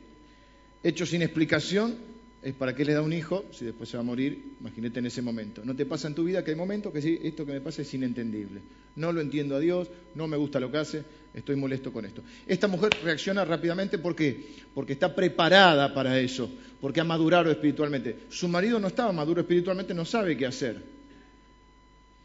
[0.82, 2.15] hecho sin explicación
[2.46, 5.06] es para qué le da un hijo si después se va a morir, imagínate en
[5.06, 5.64] ese momento.
[5.64, 7.82] No te pasa en tu vida que hay momentos que sí, esto que me pasa
[7.82, 8.60] es inentendible.
[8.94, 11.02] No lo entiendo a Dios, no me gusta lo que hace,
[11.34, 12.22] estoy molesto con esto.
[12.46, 13.98] Esta mujer reacciona rápidamente.
[13.98, 14.46] Porque
[14.86, 16.48] está preparada para eso,
[16.80, 18.16] porque ha madurado espiritualmente.
[18.28, 20.80] Su marido no estaba maduro espiritualmente, no sabe qué hacer.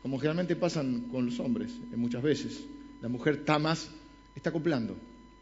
[0.04, 2.62] Como generalmente pasan con los hombres, muchas veces.
[3.02, 3.90] La mujer está más,
[4.36, 4.96] está acoplando.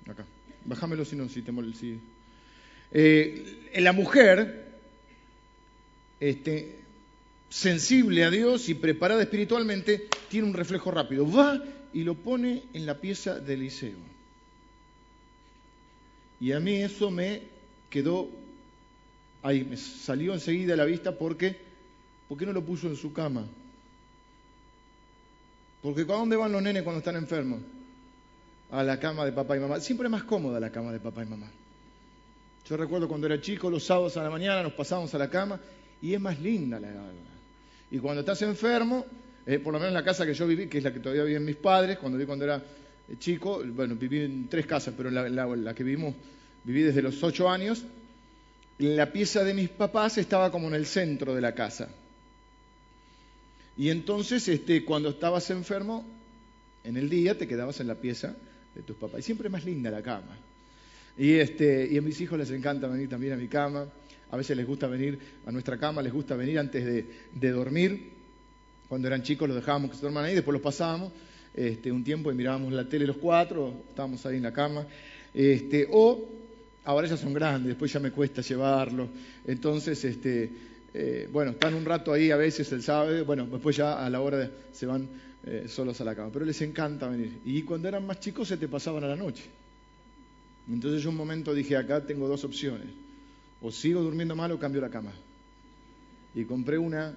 [0.07, 0.23] Acá.
[0.63, 1.85] Bájamelo si no, si te molesta.
[2.91, 4.68] Eh, la mujer,
[6.19, 6.79] este,
[7.49, 11.29] sensible a Dios y preparada espiritualmente, tiene un reflejo rápido.
[11.29, 11.61] Va
[11.93, 13.97] y lo pone en la pieza de Eliseo.
[16.39, 17.41] Y a mí eso me
[17.89, 18.29] quedó
[19.41, 21.57] ahí, me salió enseguida a la vista porque,
[22.27, 23.45] ¿por qué no lo puso en su cama?
[25.81, 27.59] Porque ¿a dónde van los nenes cuando están enfermos?
[28.71, 29.79] A la cama de papá y mamá.
[29.79, 31.49] Siempre es más cómoda la cama de papá y mamá.
[32.67, 35.59] Yo recuerdo cuando era chico, los sábados a la mañana nos pasábamos a la cama
[36.01, 36.89] y es más linda la
[37.91, 39.05] Y cuando estás enfermo,
[39.45, 41.23] eh, por lo menos en la casa que yo viví, que es la que todavía
[41.23, 45.09] viven mis padres, cuando vi cuando era eh, chico, bueno, viví en tres casas, pero
[45.09, 46.15] la, la que vivimos,
[46.63, 47.83] viví desde los ocho años,
[48.79, 51.89] la pieza de mis papás estaba como en el centro de la casa.
[53.77, 56.05] Y entonces, este, cuando estabas enfermo,
[56.83, 58.35] en el día te quedabas en la pieza
[58.75, 59.19] de tus papás.
[59.19, 60.37] Y siempre es más linda la cama.
[61.17, 63.85] Y, este, y a mis hijos les encanta venir también a mi cama.
[64.31, 68.11] A veces les gusta venir a nuestra cama, les gusta venir antes de, dormir.
[68.87, 71.11] Cuando eran chicos los dejábamos que se duerman ahí, después los pasábamos
[71.53, 74.85] este, un tiempo y mirábamos la tele los cuatro, estábamos ahí en la cama.
[75.33, 76.27] Este, o
[76.85, 79.09] ahora ya son grandes, después ya me cuesta llevarlos.
[79.45, 80.49] Entonces, este,
[80.93, 84.21] eh, bueno, están un rato ahí a veces el sábado, bueno, después ya a la
[84.21, 85.07] hora se van
[85.45, 86.29] eh, solos a la cama.
[86.31, 87.39] Pero les encanta venir.
[87.45, 89.43] Y cuando eran más chicos se te pasaban a la noche.
[90.67, 92.87] Entonces yo un momento dije, acá tengo dos opciones.
[93.61, 95.11] O sigo durmiendo mal o cambio la cama.
[96.33, 97.15] Y compré una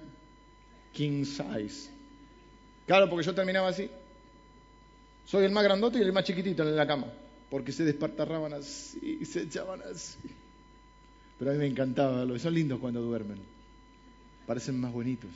[0.91, 1.89] king size.
[2.85, 3.89] Claro, porque yo terminaba así.
[5.25, 7.07] Soy el más grandote y el más chiquitito en la cama.
[7.49, 10.17] Porque se despartarraban así y se echaban así.
[11.39, 13.37] Pero a mí me encantaba Son lindos cuando duermen.
[14.45, 15.31] Parecen más bonitos.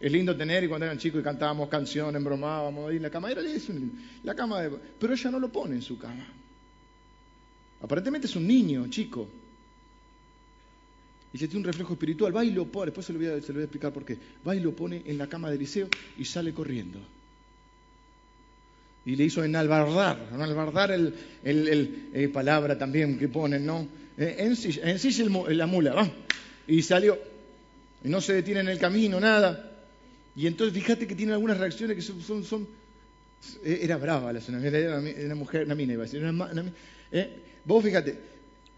[0.00, 3.30] Es lindo tener y cuando eran chicos y cantábamos canciones, bromábamos ahí en la cama.
[3.30, 3.40] Era
[4.24, 4.70] la cama de...
[4.98, 6.26] Pero ella no lo pone en su cama.
[7.82, 9.28] Aparentemente es un niño, chico.
[11.32, 12.34] Y se tiene un reflejo espiritual.
[12.34, 14.16] Va y lo pone, después se lo, voy a, explicar por qué.
[14.46, 17.00] Va y lo pone en la cama de Eliseo y sale corriendo.
[19.04, 23.88] Y le hizo enalbardar, enalbardar el, el, eh, palabra también que ponen, ¿no?
[24.16, 26.08] Eh, en la mula, va.
[26.68, 27.18] Y salió.
[28.04, 29.88] Y no se detiene en el camino, nada.
[30.36, 32.44] Y entonces fíjate que tiene algunas reacciones que son...
[32.44, 32.68] son,
[33.64, 36.22] eh, era brava la señora, era una mujer, una mina iba a decir.
[37.10, 37.51] ¿eh?
[37.64, 38.18] Vos fíjate,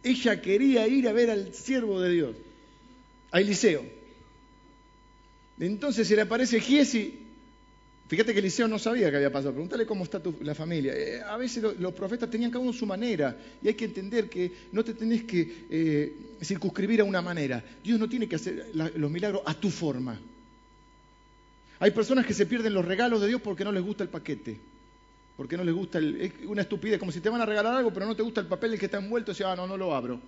[0.02, 2.36] ella quería ir a ver al siervo de Dios,
[3.30, 3.84] a Eliseo.
[5.58, 7.20] Entonces se le aparece Giesi.
[8.06, 9.52] Fíjate que Eliseo no sabía que había pasado.
[9.52, 10.92] Pregúntale cómo está la familia.
[10.94, 13.36] Eh, a veces los profetas tenían cada uno su manera.
[13.62, 17.64] Y hay que entender que no te tenés que circunscribir a una manera.
[17.82, 20.20] Dios no tiene que hacer los milagros a tu forma.
[21.78, 24.58] Hay personas que se pierden los regalos de Dios porque no les gusta el paquete.
[25.36, 27.92] Porque no les gusta el, es una estupidez, como si te van a regalar algo,
[27.92, 29.76] pero no te gusta el papel en el que está envuelto, y ah, no, no
[29.76, 30.20] lo abro.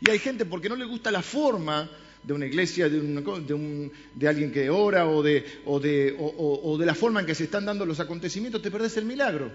[0.00, 1.90] Y hay gente porque no le gusta la forma
[2.22, 6.86] de una iglesia, de, un, de, alguien que ora o de, o, de, o de
[6.86, 9.50] la forma en que se están dando los acontecimientos, te perdés el milagro.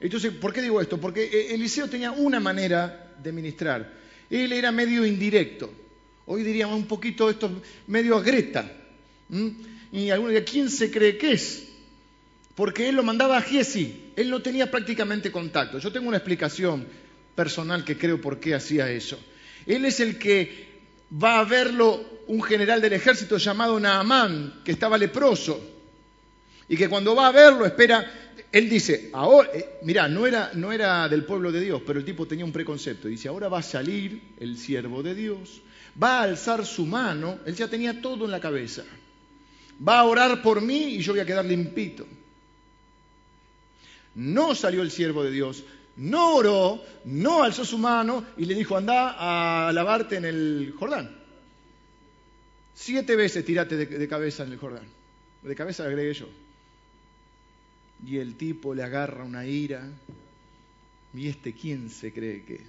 [0.00, 0.98] Entonces, ¿por qué digo esto?
[0.98, 3.92] Porque eh, Eliseo tenía una manera de ministrar.
[4.30, 5.70] Él era medio indirecto.
[6.26, 7.50] Hoy diríamos un poquito esto
[7.86, 8.70] medio agreta.
[9.92, 11.64] Y alguno diría, ¿quién se cree que es?
[12.54, 15.78] Porque él lo mandaba a Giesi, él no tenía prácticamente contacto.
[15.78, 16.86] Yo tengo una explicación
[17.34, 19.18] personal que creo por qué hacía eso.
[19.64, 20.66] Él es el que
[21.22, 25.60] va a verlo un general del ejército llamado Naamán, que estaba leproso,
[26.68, 28.12] y que cuando va a verlo espera,
[28.52, 32.04] él dice, ahora, eh, mira, no era, no era del pueblo de Dios, pero el
[32.04, 35.62] tipo tenía un preconcepto, dice, ahora va a salir el siervo de Dios,
[36.00, 38.84] va a alzar su mano, él ya tenía todo en la cabeza,
[39.86, 42.06] va a orar por mí y yo voy a quedar limpito.
[44.14, 45.64] No salió el siervo de Dios,
[45.96, 51.16] no oró, no alzó su mano y le dijo, anda a lavarte en el Jordán.
[52.74, 54.86] Siete veces tirate de, cabeza en el Jordán.
[55.42, 56.28] De cabeza le agregué yo.
[58.06, 59.88] Y el tipo le agarra una ira.
[61.14, 62.60] ¿Y este quién se cree que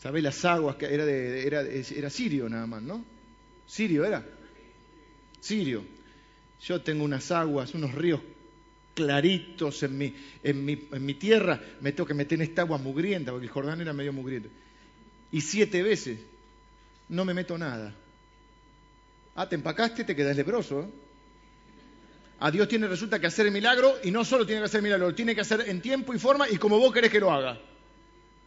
[0.00, 3.02] ¿Sabés las aguas que era, de, era, era sirio nada más, ¿no?
[3.66, 4.22] Sirio era.
[5.44, 5.84] Sirio.
[6.62, 8.20] Yo tengo unas aguas, unos ríos
[8.94, 12.78] claritos en mi, en, mi, en mi tierra, me tengo que meter en esta agua
[12.78, 14.48] mugrienta, porque el Jordán era medio mugriento.
[15.32, 16.18] Y siete veces
[17.10, 17.94] no me meto nada.
[19.34, 20.82] Ah, te empacaste, te quedas leproso.
[20.82, 20.86] ¿eh?
[22.40, 24.84] A Dios tiene resulta que hacer el milagro y no solo tiene que hacer el
[24.84, 27.30] milagro, lo tiene que hacer en tiempo y forma y como vos querés que lo
[27.30, 27.60] haga.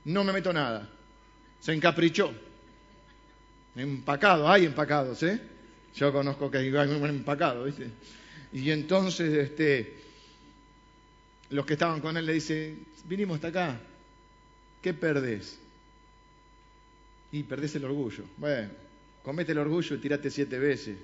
[0.06, 0.90] No me meto nada.
[1.60, 2.34] Se encaprichó.
[3.76, 5.57] Empacado, hay empacados, ¿eh?
[5.96, 7.90] Yo conozco que hay muy empacado, ¿viste?
[8.54, 9.96] Y entonces, este,
[11.50, 13.80] los que estaban con él le dicen, vinimos hasta acá,
[14.82, 15.60] ¿qué perdés?
[17.32, 18.24] Y perdés el orgullo.
[18.38, 18.70] Bueno,
[19.24, 20.98] comete el orgullo y tirate siete veces.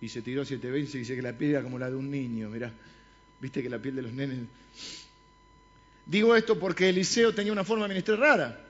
[0.00, 2.10] Y se tiró siete veces y dice que la piel era como la de un
[2.10, 2.72] niño, mirá.
[3.40, 4.38] Viste que la piel de los nenes...
[6.06, 8.66] Digo esto porque Eliseo tenía una forma de ministrar rara.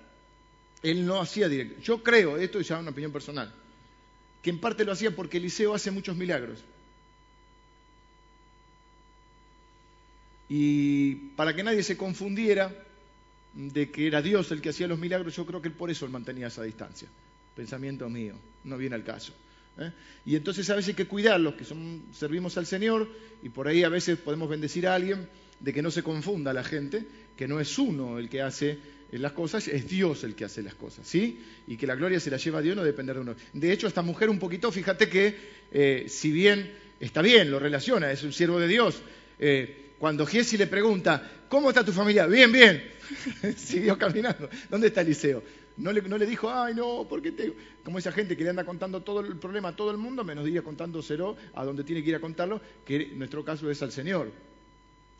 [0.83, 1.81] Él no hacía directo.
[1.81, 3.53] Yo creo, esto es ya una opinión personal,
[4.43, 6.65] que en parte lo hacía porque Eliseo hace muchos milagros.
[10.49, 12.75] Y para que nadie se confundiera
[13.55, 16.07] de que era Dios el que hacía los milagros, yo creo que él por eso
[16.07, 17.09] él mantenía esa distancia.
[17.55, 19.33] Pensamiento mío, no viene al caso.
[19.79, 19.93] ¿eh?
[20.27, 23.09] Y entonces a veces hay que cuidarlos, que son, servimos al Señor,
[23.43, 25.29] y por ahí a veces podemos bendecir a alguien
[25.61, 28.79] de que no se confunda la gente, que no es uno el que hace
[29.13, 31.41] las cosas, es Dios el que hace las cosas, ¿sí?
[31.67, 33.35] Y que la gloria se la lleva a Dios, no depender de uno.
[33.53, 35.37] De hecho, esta mujer un poquito, fíjate que,
[35.73, 39.03] eh, si bien está bien, lo relaciona, es un siervo de Dios,
[39.39, 42.27] eh, cuando Giesi le pregunta, ¿cómo está tu familia?
[42.27, 42.83] Bien, bien.
[43.57, 44.49] Siguió caminando.
[44.71, 45.43] ¿Dónde está Eliseo?
[45.77, 47.53] No le, dijo, ay, no, porque te...
[47.83, 50.45] Como esa gente que le anda contando todo el problema a todo el mundo, menos
[50.45, 53.91] diría contándoselo a donde tiene que ir a contarlo, que en nuestro caso es al
[53.91, 54.31] Señor.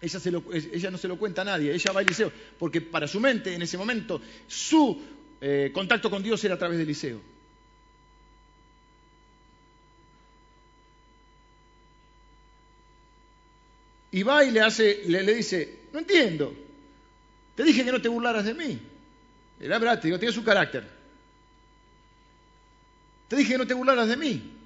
[0.01, 3.55] Ella, no se lo cuenta a nadie, ella va a Eliseo, porque para su mente
[3.55, 5.01] en ese momento su
[5.41, 7.21] eh, contacto con Dios era a través de Eliseo.
[14.13, 16.53] Y va y le, hace, le dice, no entiendo,
[17.55, 18.81] te dije que no te burlaras de mí.
[19.61, 20.89] Era verdad, te digo, tiene su carácter.
[23.29, 24.60] Te dije que no te burlaras de mí.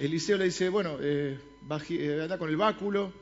[0.00, 1.38] Eliseo le dice, bueno, eh,
[1.90, 3.12] eh, anda con el báculo.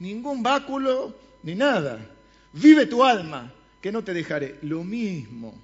[0.00, 2.14] Ningún báculo ni nada.
[2.52, 4.58] Vive tu alma, que no te dejaré.
[4.62, 5.54] Lo mismo.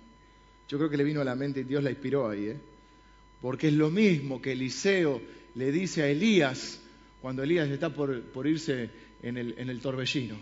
[0.68, 2.56] Yo creo que le vino a la mente y Dios la inspiró ahí, ¿eh?
[3.40, 5.20] Porque es lo mismo que Eliseo
[5.54, 6.80] le dice a Elías
[7.20, 8.90] cuando Elías está por, irse
[9.22, 10.36] en el, torbellino.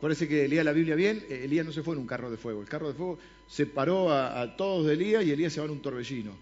[0.00, 2.36] Parece que Elías la Biblia bien, eh, Elías no se fue en un carro de
[2.36, 2.60] fuego.
[2.60, 5.72] El carro de fuego separó a, a todos de Elías y Elías se va en
[5.72, 6.32] un torbellino.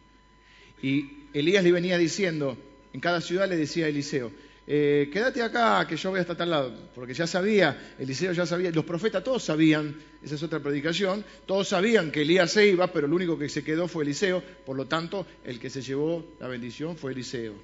[0.82, 2.56] Y Elías le venía diciendo,
[2.92, 4.32] en cada ciudad le decía a Eliseo,
[4.66, 8.70] eh, quédate acá que yo voy hasta tal lado, porque ya sabía, Eliseo ya sabía,
[8.70, 13.06] los profetas todos sabían, esa es otra predicación, todos sabían que Elías se iba, pero
[13.06, 16.48] el único que se quedó fue Eliseo, por lo tanto, el que se llevó la
[16.48, 17.54] bendición fue Eliseo.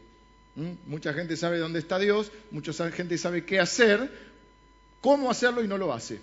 [0.56, 0.72] ¿Mm?
[0.86, 4.10] Mucha gente sabe dónde está Dios, mucha gente sabe qué hacer,
[5.00, 6.18] cómo hacerlo y no lo hace.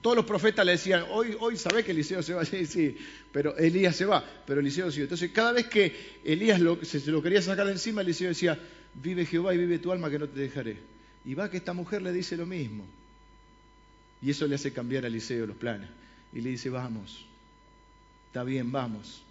[0.00, 2.96] Todos los profetas le decían, hoy, hoy sabés que Eliseo se va, sí, sí,
[3.32, 5.04] pero Elías se va, pero Eliseo sigue.
[5.04, 8.58] Entonces, cada vez que Elías se, se, lo quería sacar de encima, Eliseo decía,
[8.94, 10.78] vive Jehová y vive tu alma que no te dejaré.
[11.24, 12.86] Y va que esta mujer le dice lo mismo.
[14.22, 15.90] Y eso le hace cambiar a Eliseo los planes.
[16.32, 17.26] Y le dice, vamos,
[18.28, 19.22] está bien, vamos.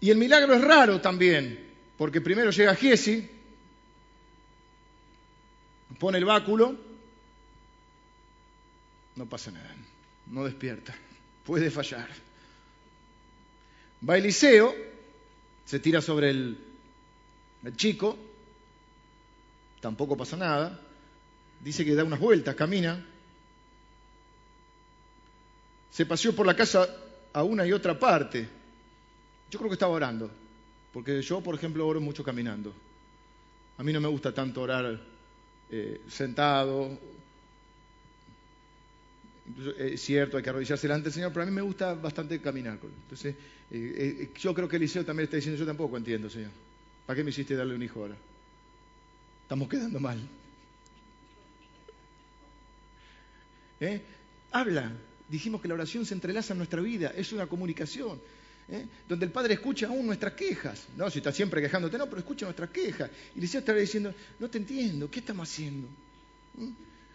[0.00, 1.58] Y el milagro es raro también,
[1.96, 3.28] porque primero llega Giesi,
[5.98, 6.87] pone el báculo,
[9.18, 9.74] no pasa nada,
[10.28, 10.94] no despierta,
[11.44, 12.08] puede fallar.
[14.08, 14.72] Va Eliseo,
[15.64, 16.56] se tira sobre el,
[17.76, 18.16] chico,
[19.80, 20.80] tampoco pasa nada,
[21.60, 23.04] dice que da unas vueltas, camina,
[25.90, 26.88] se paseó por la casa
[27.32, 28.48] a una y otra parte.
[29.50, 30.30] Yo creo que estaba orando,
[30.92, 32.72] porque yo, por ejemplo, oro mucho caminando.
[33.78, 35.00] A mí no me gusta tanto orar
[35.70, 37.17] eh, sentado
[39.78, 42.78] es cierto, hay que arrodillarse delante del Señor, pero a mí me gusta bastante caminar.
[42.82, 43.34] Entonces,
[43.70, 46.50] eh, eh, yo creo que Eliseo también está diciendo, yo tampoco entiendo, Señor.
[47.06, 48.16] ¿Para qué me hiciste darle un hijo ahora?
[49.42, 50.18] Estamos quedando mal.
[53.80, 54.02] ¿Eh?
[54.52, 54.92] Habla.
[55.28, 58.20] Dijimos que la oración se entrelaza en nuestra vida, es una comunicación.
[58.68, 58.86] ¿eh?
[59.08, 60.86] Donde el Padre escucha aún nuestras quejas.
[60.96, 63.10] No, si está siempre quejándote, no, pero escucha nuestras quejas.
[63.34, 65.88] Y Eliseo está diciendo, no te entiendo, ¿qué estamos haciendo?
[66.54, 66.70] ¿Mm?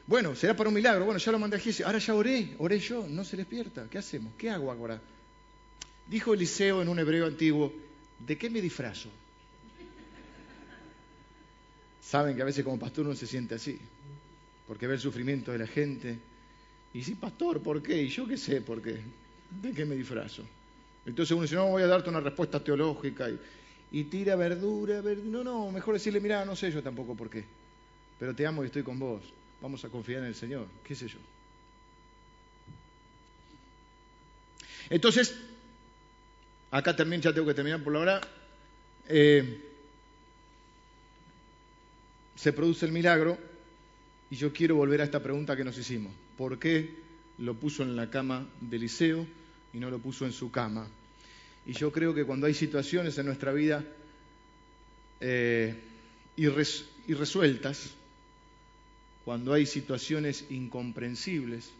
[0.05, 1.05] Bueno, será para un milagro.
[1.05, 1.83] Bueno, ya lo mandé a Giesi.
[1.83, 3.87] Ahora ya oré, oré yo, no se despierta.
[3.89, 4.33] ¿Qué hacemos?
[4.37, 4.99] ¿Qué hago ahora?
[6.07, 7.71] Dijo Eliseo en un hebreo antiguo,
[8.19, 9.09] ¿de qué me disfrazo?
[12.01, 13.79] Saben que a veces como pastor uno se siente así,
[14.67, 16.19] porque ve el sufrimiento de la gente.
[16.93, 18.01] Y sí, pastor, ¿por qué?
[18.03, 18.99] Y yo qué sé por qué.
[19.61, 20.43] ¿De qué me disfrazo?
[21.05, 23.29] Entonces uno dice, no, voy a darte una respuesta teológica.
[23.29, 23.39] Y,
[23.93, 27.45] y tira verdura, no, no, mejor decirle, mira, no sé yo tampoco por qué,
[28.19, 29.21] pero te amo y estoy con vos,
[29.63, 31.17] vamos a confiar en el Señor, qué sé yo.
[34.89, 35.33] Entonces,
[36.69, 38.21] acá también ya tengo que terminar por la hora.
[39.07, 39.61] Eh,
[42.35, 43.37] se produce el milagro
[44.29, 46.11] y yo quiero volver a esta pregunta que nos hicimos.
[46.37, 46.95] ¿Por qué
[47.37, 49.25] lo puso en la cama de Eliseo
[49.71, 50.89] y no lo puso en su cama?
[51.65, 53.81] Y yo creo que cuando hay situaciones en nuestra vida
[55.21, 55.73] eh,
[56.35, 57.95] irresueltas,
[59.25, 61.71] cuando hay situaciones incomprensibles,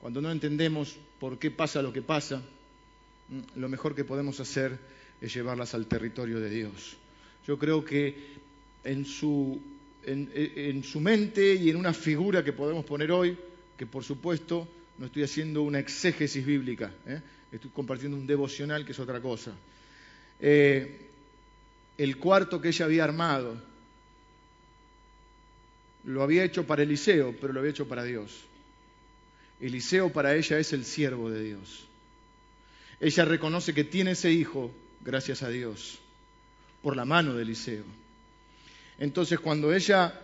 [0.00, 2.42] cuando no entendemos por qué pasa lo que pasa,
[3.28, 4.78] mm, lo mejor que podemos hacer
[5.20, 6.96] es llevarlas al territorio de Dios.
[7.46, 8.14] Yo creo que
[8.84, 9.60] en su,
[10.04, 13.36] en, su mente y en una figura que podemos poner hoy,
[13.76, 17.20] que por supuesto no estoy haciendo una exégesis bíblica, ¿eh?
[17.52, 19.52] estoy compartiendo un devocional que es otra cosa.
[20.40, 21.08] Eh,
[21.96, 23.56] el cuarto que ella había armado
[26.04, 28.44] lo había hecho para Eliseo, pero lo había hecho para Dios.
[29.60, 31.86] Eliseo para ella es el siervo de Dios.
[33.00, 34.70] Ella reconoce que tiene ese hijo
[35.04, 35.98] gracias a Dios,
[36.82, 37.84] por la mano de Eliseo.
[38.98, 40.20] Entonces cuando ella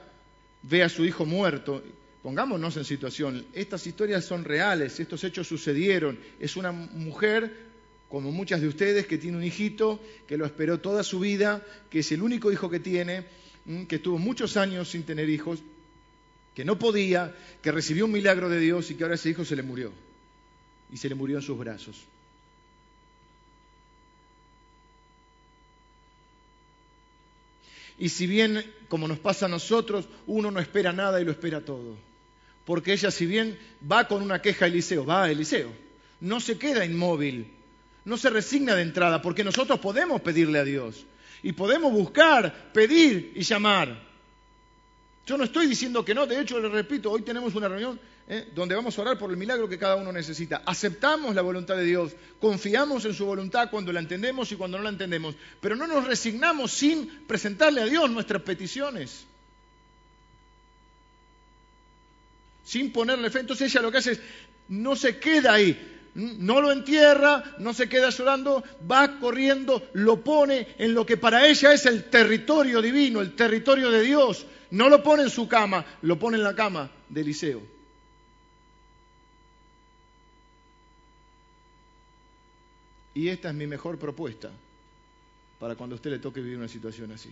[0.62, 1.82] ve a su hijo muerto,
[2.22, 7.70] pongámonos en situación, estas historias son reales, estos hechos sucedieron, es una mujer
[8.08, 12.00] como muchas de ustedes que tiene un hijito, que lo esperó toda su vida, que
[12.00, 13.24] es el único hijo que tiene,
[13.88, 15.60] que estuvo muchos años sin tener hijos,
[16.54, 19.56] que no podía, que recibió un milagro de Dios y que ahora ese hijo se
[19.56, 19.92] le murió.
[20.92, 22.04] Y se le murió en sus brazos.
[28.00, 31.60] Y si bien, como nos pasa a nosotros, uno no espera nada y lo espera
[31.60, 31.96] todo.
[32.64, 33.58] Porque ella, si bien
[33.90, 35.70] va con una queja a Eliseo, va a Eliseo,
[36.20, 37.50] no se queda inmóvil,
[38.06, 41.04] no se resigna de entrada, porque nosotros podemos pedirle a Dios.
[41.42, 44.10] Y podemos buscar, pedir y llamar.
[45.26, 47.98] Yo no estoy diciendo que no, de hecho, le repito, hoy tenemos una reunión
[48.30, 48.48] ¿eh?
[48.54, 50.62] donde vamos a orar por el milagro que cada uno necesita.
[50.64, 54.84] Aceptamos la voluntad de Dios, confiamos en su voluntad cuando la entendemos y cuando no
[54.84, 59.26] la entendemos, pero no nos resignamos sin presentarle a Dios nuestras peticiones.
[62.64, 63.40] Sin ponerle fe.
[63.40, 64.20] Entonces ella lo que hace es,
[64.68, 70.68] no se queda ahí, no lo entierra, no se queda llorando, va corriendo, lo pone
[70.78, 74.46] en lo que para ella es el territorio divino, el territorio de Dios.
[74.70, 77.62] No lo pone en su cama, lo pone en la cama de Eliseo.
[83.14, 84.50] Y esta es mi mejor propuesta
[85.58, 87.30] para cuando a usted le toque vivir una situación así.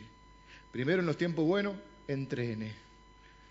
[0.70, 1.76] Primero, en los tiempos buenos,
[2.06, 2.74] entrene,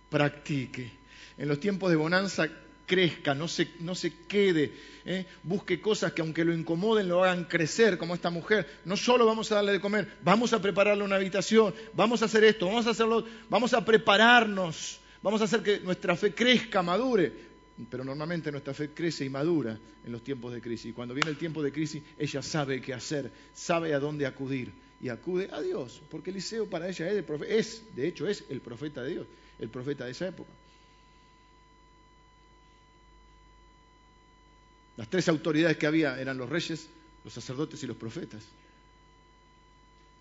[0.09, 0.91] practique.
[1.37, 2.47] En los tiempos de bonanza,
[2.87, 4.71] crezca, no se, no se quede,
[5.05, 5.25] ¿eh?
[5.43, 8.65] busque cosas que aunque lo incomoden, lo hagan crecer, como esta mujer.
[8.85, 12.45] No solo vamos a darle de comer, vamos a prepararle una habitación, vamos a hacer
[12.45, 17.47] esto, vamos a hacerlo, vamos a prepararnos, vamos a hacer que nuestra fe crezca, madure.
[17.91, 20.87] Pero normalmente nuestra fe crece y madura en los tiempos de crisis.
[20.87, 24.71] Y cuando viene el tiempo de crisis, ella sabe qué hacer, sabe a dónde acudir.
[24.99, 28.61] Y acude a Dios, porque Eliseo para ella es, el es, de hecho, es el
[28.61, 29.27] profeta de Dios,
[29.59, 30.49] el profeta de esa época.
[34.97, 36.89] Las tres autoridades que había eran los reyes,
[37.23, 38.43] los sacerdotes y los profetas.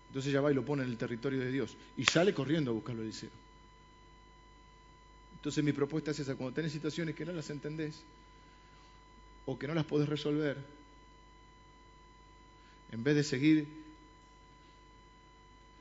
[0.07, 2.73] Entonces ella va y lo pone en el territorio de Dios y sale corriendo a
[2.73, 3.29] buscarlo a Eliseo.
[5.35, 8.01] Entonces mi propuesta es esa, cuando tenés situaciones que no las entendés
[9.45, 10.57] o que no las podés resolver,
[12.91, 13.67] en vez de seguir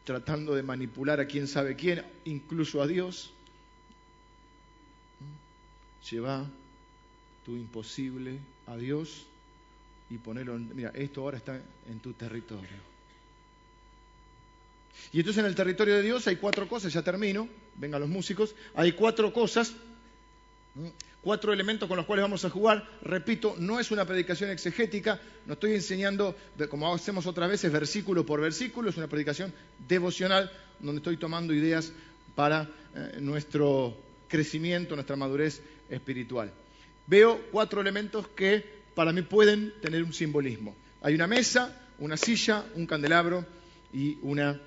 [0.05, 3.33] tratando de manipular a quién sabe quién, incluso a Dios,
[6.11, 6.49] lleva
[7.47, 9.25] tu imposible a Dios
[10.11, 11.55] y ponerlo, en, mira, esto ahora está
[11.89, 12.97] en tu territorio.
[15.13, 18.57] Y entonces en el territorio de Dios hay cuatro cosas, ya termino, vengan los músicos,
[18.75, 19.75] hay cuatro cosas,
[21.23, 22.89] cuatro elementos con los cuales vamos a jugar.
[23.03, 26.35] Repito, no es una predicación exegética, no estoy enseñando,
[26.69, 29.55] como hacemos otras veces, versículo por versículo, es una predicación
[29.87, 31.93] devocional donde estoy tomando ideas
[32.35, 36.53] para eh, nuestro crecimiento, nuestra madurez espiritual
[37.07, 40.75] veo cuatro elementos que para mí pueden tener un simbolismo.
[41.03, 43.45] Hay una mesa, una silla, un candelabro
[43.93, 44.61] y una...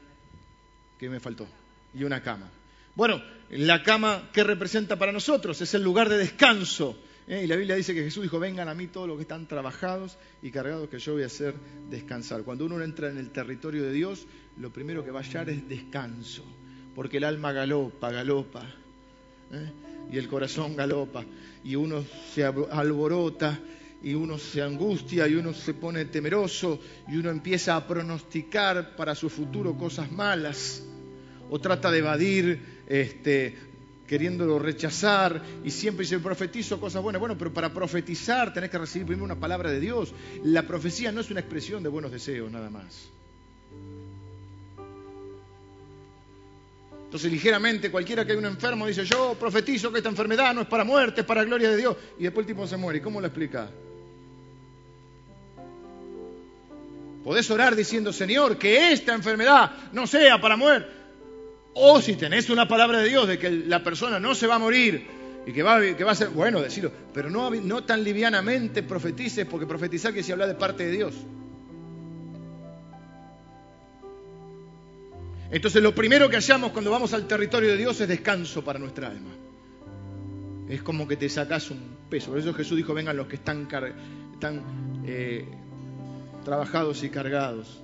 [0.97, 1.47] ¿Qué me faltó?
[1.93, 2.49] Y una cama.
[2.95, 5.61] Bueno, la cama, ¿qué representa para nosotros?
[5.61, 6.97] Es el lugar de descanso.
[7.27, 7.43] ¿eh?
[7.43, 10.17] Y la Biblia dice que Jesús dijo, vengan a mí todos los que están trabajados
[10.41, 11.55] y cargados, que yo voy a hacer
[11.89, 12.43] descansar.
[12.43, 14.27] Cuando uno entra en el territorio de Dios,
[14.57, 16.43] lo primero que va a hallar es descanso,
[16.93, 18.65] porque el alma galopa, galopa.
[19.51, 19.71] ¿Eh?
[20.11, 21.23] y el corazón galopa
[21.63, 23.59] y uno se alborota
[24.01, 29.13] y uno se angustia y uno se pone temeroso y uno empieza a pronosticar para
[29.13, 30.83] su futuro cosas malas
[31.49, 33.55] o trata de evadir este,
[34.07, 37.19] queriéndolo rechazar y siempre dice profetizo cosas buenas.
[37.19, 40.13] Bueno, pero para profetizar tenés que recibir primero una palabra de Dios.
[40.43, 43.09] La profecía no es una expresión de buenos deseos nada más.
[47.09, 50.67] Entonces, ligeramente, cualquiera que hay un enfermo dice, yo profetizo que esta enfermedad no es
[50.67, 51.97] para muerte, es para gloria de Dios.
[52.19, 52.99] Y después el tipo se muere.
[52.99, 53.67] ¿Y cómo lo explica?
[57.23, 60.87] Podés orar diciendo, Señor, que esta enfermedad no sea para muerte.
[61.73, 64.59] O si tenés una palabra de Dios de que la persona no se va a
[64.59, 65.07] morir
[65.47, 69.47] y que va, que va a ser, bueno, decirlo, pero no, no tan livianamente profetices,
[69.47, 71.15] porque profetizar que se habla de parte de Dios.
[75.51, 79.07] Entonces lo primero que hallamos cuando vamos al territorio de Dios es descanso para nuestra
[79.07, 79.31] alma.
[80.67, 82.29] Es como que te sacas un peso.
[82.29, 83.67] Por eso Jesús dijo, vengan los que están,
[85.05, 85.45] eh,
[86.45, 87.81] trabajados y cargados.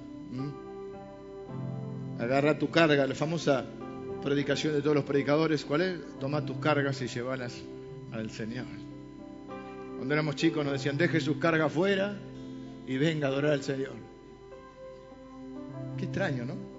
[2.19, 3.65] Agarra tu carga, la famosa
[4.23, 5.99] predicación de todos los predicadores, ¿cuál es?
[6.19, 7.63] Toma tus cargas y llévalas
[8.11, 8.65] al Señor.
[9.97, 12.17] Cuando éramos chicos nos decían, deje sus cargas afuera
[12.85, 13.93] y venga a adorar al Señor.
[15.97, 16.74] Qué extraño, ¿no?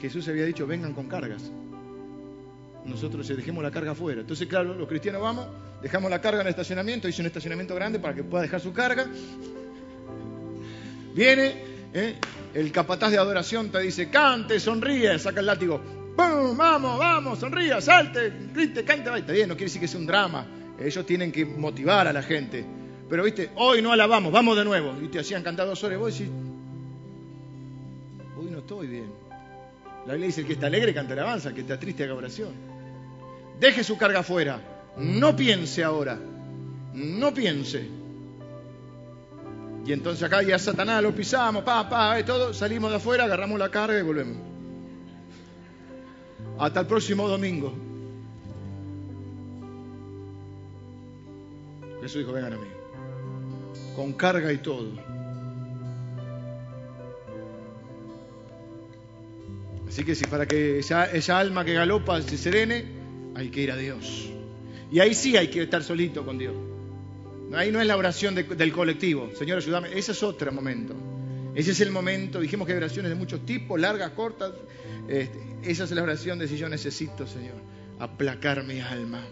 [0.00, 1.50] Jesús había dicho, vengan con cargas.
[2.84, 4.20] Nosotros dejemos la carga afuera.
[4.20, 5.46] Entonces, claro, los cristianos vamos,
[5.82, 8.72] dejamos la carga en el estacionamiento, hice un estacionamiento grande para que pueda dejar su
[8.72, 9.06] carga.
[11.14, 12.14] Viene, ¿eh?
[12.54, 15.80] el capataz de adoración te dice, cante, sonríe, saca el látigo.
[16.16, 16.56] ¡Pum!
[16.56, 19.10] Vamos, vamos, sonríe, salte, grite, cante.
[19.18, 20.46] Está bien, no quiere decir que sea un drama.
[20.78, 22.64] Ellos tienen que motivar a la gente.
[23.08, 24.94] Pero, viste, hoy no alabamos, vamos de nuevo.
[25.02, 25.96] Y te hacían cantar dos horas.
[25.96, 26.32] Y vos decís,
[28.36, 29.27] hoy no estoy bien.
[30.08, 32.48] La Biblia dice, que está alegre canta alabanza, el que está triste haga oración.
[33.60, 34.58] Deje su carga afuera.
[34.96, 36.18] No piense ahora.
[36.94, 37.86] No piense.
[39.84, 43.58] Y entonces acá ya Satanás lo pisamos, pa, pa, y todo, salimos de afuera, agarramos
[43.58, 44.38] la carga y volvemos.
[46.58, 47.74] Hasta el próximo domingo.
[52.00, 52.68] Jesús dijo, vengan a mí.
[53.94, 54.88] Con carga y todo.
[59.88, 62.84] Así que si para que esa, alma que galopa se serene,
[63.34, 64.28] hay que ir a Dios.
[64.92, 66.54] Y ahí sí hay que estar solito con Dios.
[67.54, 69.30] Ahí no es la oración del colectivo.
[69.34, 69.88] Señor, ayúdame.
[69.98, 70.94] Ese es otro momento.
[71.54, 72.38] Ese es el momento.
[72.38, 74.52] Dijimos que hay oraciones de muchos tipos, largas, cortas.
[75.08, 77.56] Este, esa es la oración de si yo necesito, Señor,
[77.98, 79.22] aplacar mi alma.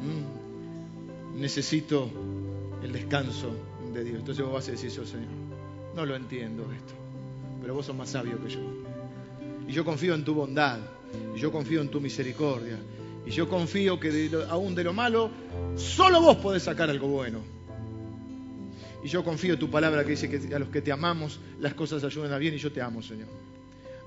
[0.00, 1.40] Mm.
[1.40, 2.08] Necesito
[2.80, 3.56] el descanso
[3.92, 4.20] de Dios.
[4.20, 5.32] Entonces vos vas a decir Señor.
[5.96, 7.03] No lo entiendo esto
[7.64, 8.60] pero vos sos más sabio que yo.
[9.66, 10.78] Y yo confío en tu bondad,
[11.34, 12.76] y yo confío en tu misericordia,
[13.24, 15.30] y yo confío que aún de lo malo,
[15.74, 17.38] solo vos podés sacar algo bueno.
[19.02, 21.72] Y yo confío en tu palabra que dice que a los que te amamos las
[21.72, 23.28] cosas ayudan a bien y yo te amo, Señor.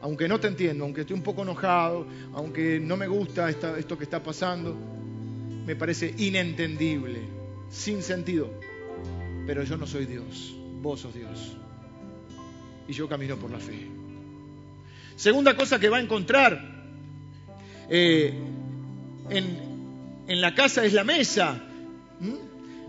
[0.01, 4.03] Aunque no te entiendo, aunque estoy un poco enojado, aunque no me gusta esto que
[4.03, 4.77] está pasando,
[5.65, 7.21] me parece inentendible,
[7.71, 8.51] sin sentido.
[9.47, 11.57] Pero yo no soy Dios, vos sos Dios
[12.87, 13.87] y yo camino por la fe.
[15.15, 16.61] Segunda cosa que va a encontrar
[17.89, 18.33] eh,
[19.29, 21.61] en, la casa es la mesa.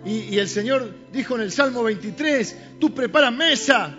[0.05, 3.99] Y, y, el Señor dijo en el Salmo 23, tú preparas mesa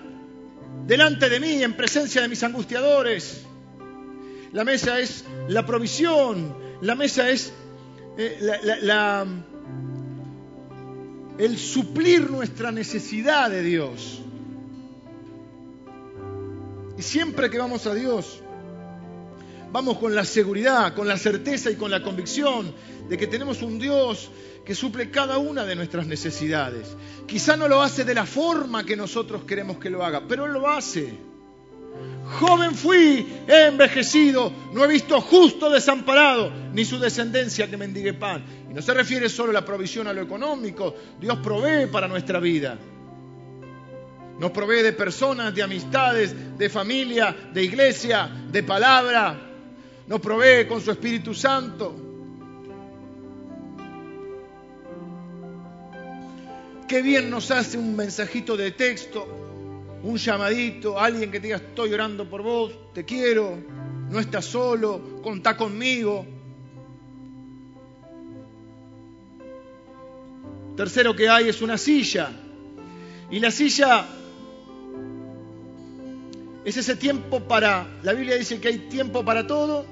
[0.85, 3.45] delante de mí en presencia de mis angustiadores.
[4.51, 7.53] La mesa es la provisión, la mesa es
[8.17, 8.37] eh,
[11.37, 14.21] el suplir nuestra necesidad de Dios.
[16.99, 18.41] Y siempre que vamos a Dios,
[19.71, 22.75] vamos con la seguridad, con la certeza y con la convicción
[23.07, 24.29] de que tenemos un Dios
[24.65, 26.97] que suple cada una de nuestras necesidades.
[27.25, 30.51] Quizá no lo hace de la forma que nosotros queremos que lo haga, pero Él
[30.51, 31.13] lo hace.
[32.37, 38.43] Joven fui, he envejecido, no he visto justo desamparado, ni su descendencia que mendigue pan.
[38.69, 42.41] Y no se refiere solo a la provisión a lo económico, Dios provee para nuestra
[42.41, 42.77] vida.
[44.39, 49.37] Nos provee de personas, de amistades, de familia, de iglesia, de palabra.
[50.07, 51.93] Nos provee con su Espíritu Santo.
[56.87, 59.27] Qué bien nos hace un mensajito de texto,
[60.03, 63.59] un llamadito, alguien que te diga estoy orando por vos, te quiero,
[64.09, 66.25] no estás solo, contá conmigo.
[70.77, 72.31] Tercero que hay es una silla.
[73.29, 74.07] Y la silla
[76.65, 79.85] es ese tiempo para, la Biblia dice que hay tiempo para todo.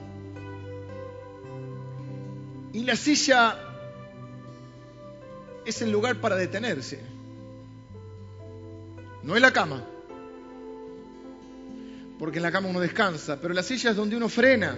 [2.74, 3.58] Y la silla
[5.66, 7.02] es el lugar para detenerse.
[9.24, 9.84] No es la cama,
[12.20, 14.78] porque en la cama uno descansa, pero la silla es donde uno frena.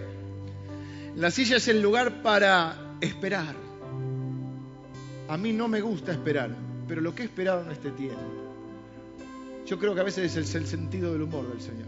[1.16, 3.56] La silla es el lugar para esperar.
[5.28, 6.56] A mí no me gusta esperar,
[6.88, 8.49] pero lo que he esperado en este tiempo,
[9.70, 11.86] yo creo que a veces es el, sentido del humor del Señor.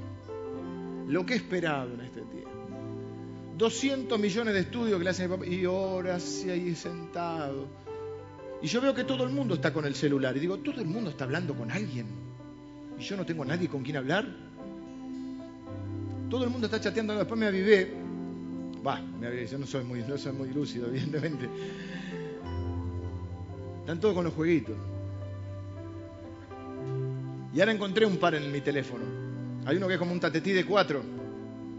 [1.07, 2.51] Lo que he esperado en este tiempo.
[3.57, 7.67] 200 millones de estudios que le hacen y horas y ahí sentado.
[8.61, 10.86] Y yo veo que todo el mundo está con el celular y digo, todo el
[10.86, 12.05] mundo está hablando con alguien.
[12.99, 14.27] Y yo no tengo a nadie con quien hablar.
[16.29, 17.95] Todo el mundo está chateando, después me avivé.
[18.86, 21.49] Va, me avivé, yo no soy muy, no soy muy lúcido, evidentemente.
[23.79, 24.75] Están todos con los jueguitos.
[27.54, 29.04] Y ahora encontré un par en mi teléfono.
[29.66, 31.04] Hay uno que es como un tatetí de cuatro.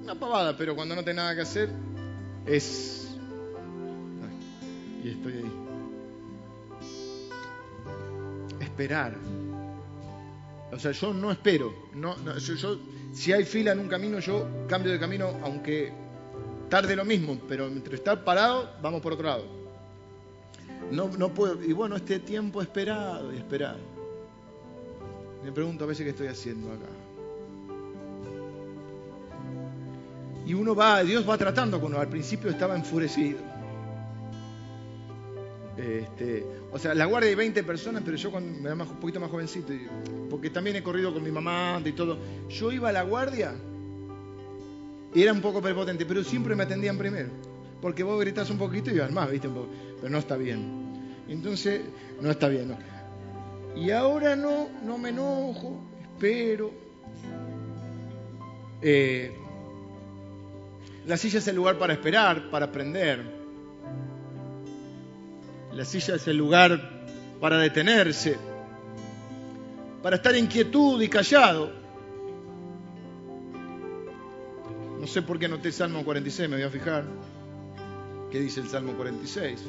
[0.03, 1.70] Una pavada, pero cuando no tengo nada que hacer,
[2.47, 3.16] es.
[5.03, 5.53] y estoy ahí.
[8.61, 9.16] Esperar.
[10.73, 11.75] O sea, yo no espero.
[11.95, 12.79] No, yo,
[13.12, 15.93] si hay fila en un camino, yo cambio de camino, aunque
[16.68, 19.45] tarde lo mismo, pero entre estar parado, vamos por otro lado.
[20.91, 21.62] No, no puedo.
[21.62, 23.91] Y bueno, este tiempo esperado y esperado.
[25.45, 26.88] Me pregunto a veces qué estoy haciendo acá.
[30.47, 32.01] Y uno va, Dios va tratando con uno.
[32.01, 33.38] Al principio estaba enfurecido.
[35.76, 39.20] Este, o sea, la guardia de 20 personas, pero yo cuando me era un poquito
[39.20, 39.72] más jovencito,
[40.28, 42.18] porque también he corrido con mi mamá y todo,
[42.49, 43.55] yo iba a la guardia
[45.14, 47.30] y era un poco prepotente, pero siempre me atendían primero.
[47.80, 49.49] Porque vos gritás un poquito y vas más, ¿viste?
[49.49, 50.82] pero no está bien.
[51.28, 51.82] Entonces,
[52.20, 52.76] no está bien.
[53.75, 56.70] Y ahora no, no me enojo, espero.
[58.83, 59.35] Eh,
[61.07, 63.25] la silla es el lugar para esperar, para aprender.
[65.73, 67.07] La silla es el lugar
[67.41, 68.37] para detenerse,
[70.03, 71.73] para estar en quietud y callado.
[75.01, 77.05] No sé por qué anoté Salmo 46, me voy a fijar.
[78.31, 79.61] ¿Qué dice el Salmo 46?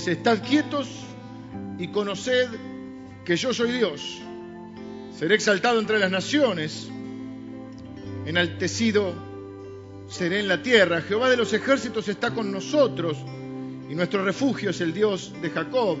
[0.00, 0.88] Dice, estad quietos
[1.78, 2.48] y conoced
[3.22, 4.22] que yo soy Dios.
[5.14, 6.88] Seré exaltado entre las naciones,
[8.24, 9.12] enaltecido
[10.08, 11.02] seré en la tierra.
[11.02, 13.18] Jehová de los ejércitos está con nosotros
[13.90, 15.98] y nuestro refugio es el Dios de Jacob.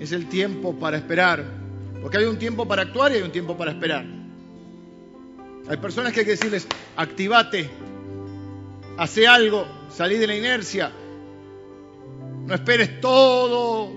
[0.00, 1.44] Es el tiempo para esperar,
[2.00, 4.06] porque hay un tiempo para actuar y hay un tiempo para esperar.
[5.68, 6.66] Hay personas que hay que decirles,
[6.96, 7.68] activate,
[8.96, 10.90] hace algo, salí de la inercia,
[12.52, 13.90] no esperes todo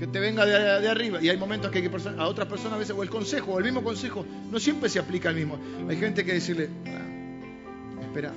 [0.00, 1.22] que te venga de, arriba.
[1.22, 3.58] Y hay momentos que, hay que a otras personas a veces, o el consejo, o
[3.58, 5.60] el mismo consejo, no siempre se aplica el mismo.
[5.88, 8.32] Hay gente que decirle, ah, espera.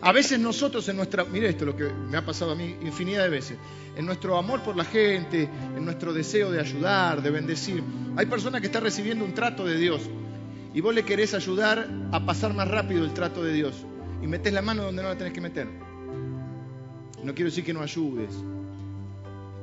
[0.00, 3.24] A veces nosotros en nuestra, mire esto, lo que me ha pasado a mí infinidad
[3.24, 3.58] de veces,
[3.96, 7.82] en nuestro amor por la gente, en nuestro deseo de ayudar, de bendecir,
[8.16, 10.02] hay personas que están recibiendo un trato de Dios
[10.72, 13.74] y vos le querés ayudar a pasar más rápido el trato de Dios
[14.22, 15.66] y metés la mano donde no la tenés que meter.
[17.24, 18.30] No quiero decir que no ayudes,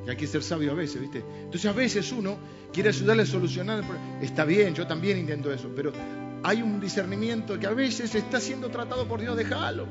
[0.06, 1.24] y hay que ser sabio a veces, ¿viste?
[1.44, 2.36] Entonces a veces uno
[2.72, 4.20] quiere ayudarle a solucionar el problema.
[4.20, 5.92] Está bien, yo también intento eso, pero
[6.42, 9.36] hay un discernimiento que a veces está siendo tratado por Dios.
[9.36, 9.86] Déjalo.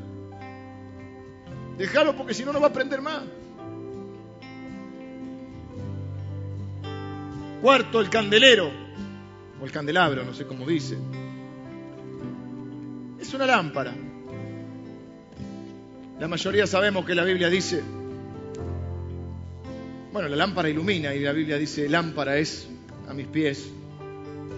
[1.78, 3.24] Déjalo porque si no, no va a aprender más.
[7.62, 8.72] Cuarto, el candelero,
[9.62, 10.98] o el candelabro, no sé cómo dice.
[13.20, 13.94] Es una lámpara.
[16.20, 18.01] La mayoría sabemos que la Biblia dice
[20.12, 22.68] bueno, la lámpara ilumina y la Biblia dice, lámpara es
[23.08, 23.70] a mis pies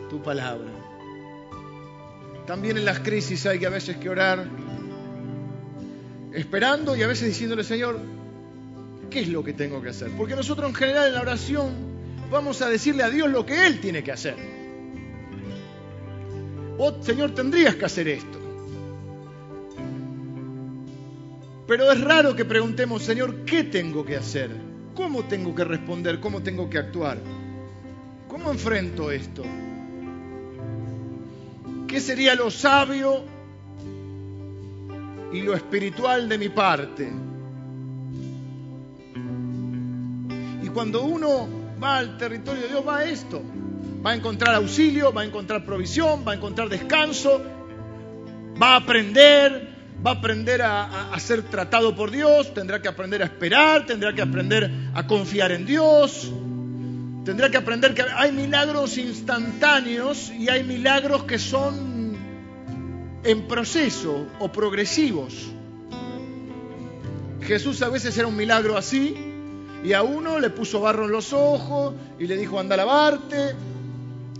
[0.09, 0.71] tu palabra.
[2.47, 4.45] También en las crisis hay que a veces que orar
[6.33, 7.99] esperando y a veces diciéndole, Señor,
[9.09, 10.09] ¿qué es lo que tengo que hacer?
[10.17, 11.71] Porque nosotros en general en la oración
[12.31, 14.35] vamos a decirle a Dios lo que Él tiene que hacer.
[16.79, 18.39] Oh, Señor, tendrías que hacer esto.
[21.67, 24.72] Pero es raro que preguntemos, Señor, ¿qué tengo que hacer?
[24.95, 26.19] ¿Cómo tengo que responder?
[26.19, 27.17] ¿Cómo tengo que actuar?
[28.27, 29.43] ¿Cómo enfrento esto?
[31.87, 33.23] ¿Qué sería lo sabio
[35.31, 37.11] y lo espiritual de mi parte?
[40.63, 41.47] Y cuando uno
[41.81, 43.41] va al territorio de Dios, va a esto.
[44.05, 47.41] Va a encontrar auxilio, va a encontrar provisión, va a encontrar descanso,
[48.61, 49.62] va a aprender,
[50.05, 54.21] va a aprender a, ser tratado por Dios, tendrá que aprender a esperar, tendrá que
[54.21, 56.31] aprender a confiar en Dios,
[57.23, 62.17] tendrá que aprender que hay milagros instantáneos y hay milagros que son
[63.23, 65.51] en proceso o progresivos.
[67.41, 69.15] Jesús a veces era un milagro así,
[69.83, 73.53] y a uno le puso barro en los ojos y le dijo anda a lavarte.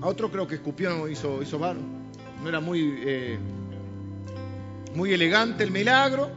[0.02, 1.82] A otro creo que escupió, hizo, hizo barro.
[2.42, 3.38] No era muy, eh,
[4.96, 6.30] muy elegante el milagro.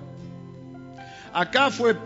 [1.32, 1.96] Acá fue,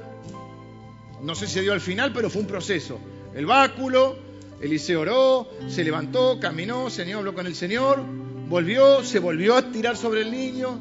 [1.23, 2.99] no sé si se dio al final, pero fue un proceso.
[3.35, 4.17] El báculo,
[4.61, 8.03] Eliseo oró, se levantó, caminó, Señor habló con el Señor,
[8.49, 10.81] volvió, se volvió a tirar sobre el niño.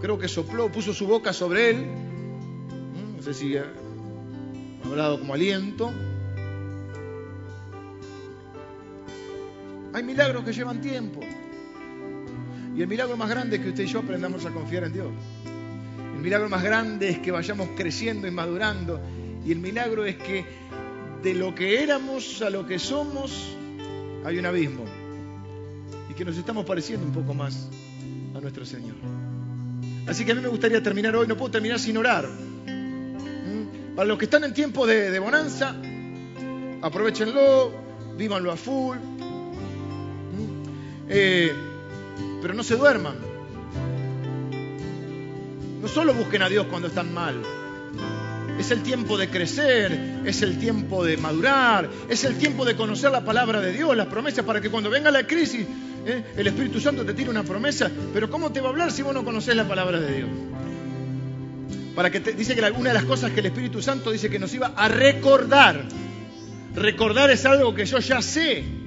[0.00, 1.86] Creo que sopló, puso su boca sobre él.
[3.16, 3.64] No sé si ha
[4.84, 5.92] hablado como aliento.
[9.94, 11.20] Hay milagros que llevan tiempo.
[12.74, 15.06] Y el milagro más grande es que usted y yo aprendamos a confiar en Dios.
[16.16, 19.00] El milagro más grande es que vayamos creciendo y madurando.
[19.46, 20.44] Y el milagro es que
[21.22, 23.56] de lo que éramos a lo que somos
[24.24, 24.84] hay un abismo.
[26.10, 27.68] Y que nos estamos pareciendo un poco más
[28.34, 28.96] a nuestro Señor.
[30.08, 32.26] Así que a mí me gustaría terminar hoy, no puedo terminar sin orar.
[32.26, 33.94] ¿Mm?
[33.94, 35.76] Para los que están en tiempo de, bonanza,
[36.82, 37.72] aprovechenlo,
[38.18, 38.96] vívanlo a full.
[38.98, 39.02] ¿Mm?
[41.08, 41.52] Eh,
[42.44, 43.14] pero no se duerman.
[45.80, 47.40] No solo busquen a Dios cuando están mal.
[48.58, 53.10] Es el tiempo de crecer, es el tiempo de madurar, es el tiempo de conocer
[53.12, 55.66] la palabra de Dios, las promesas, para que cuando venga la crisis,
[56.04, 56.22] ¿eh?
[56.36, 57.90] el Espíritu Santo te tire una promesa.
[58.12, 60.28] Pero ¿cómo te va a hablar si vos no conoces la palabra de Dios?
[61.94, 64.38] Para que te, dice que una de las cosas que el Espíritu Santo dice que
[64.38, 65.82] nos iba a recordar.
[66.74, 68.83] Recordar es algo que yo ya sé.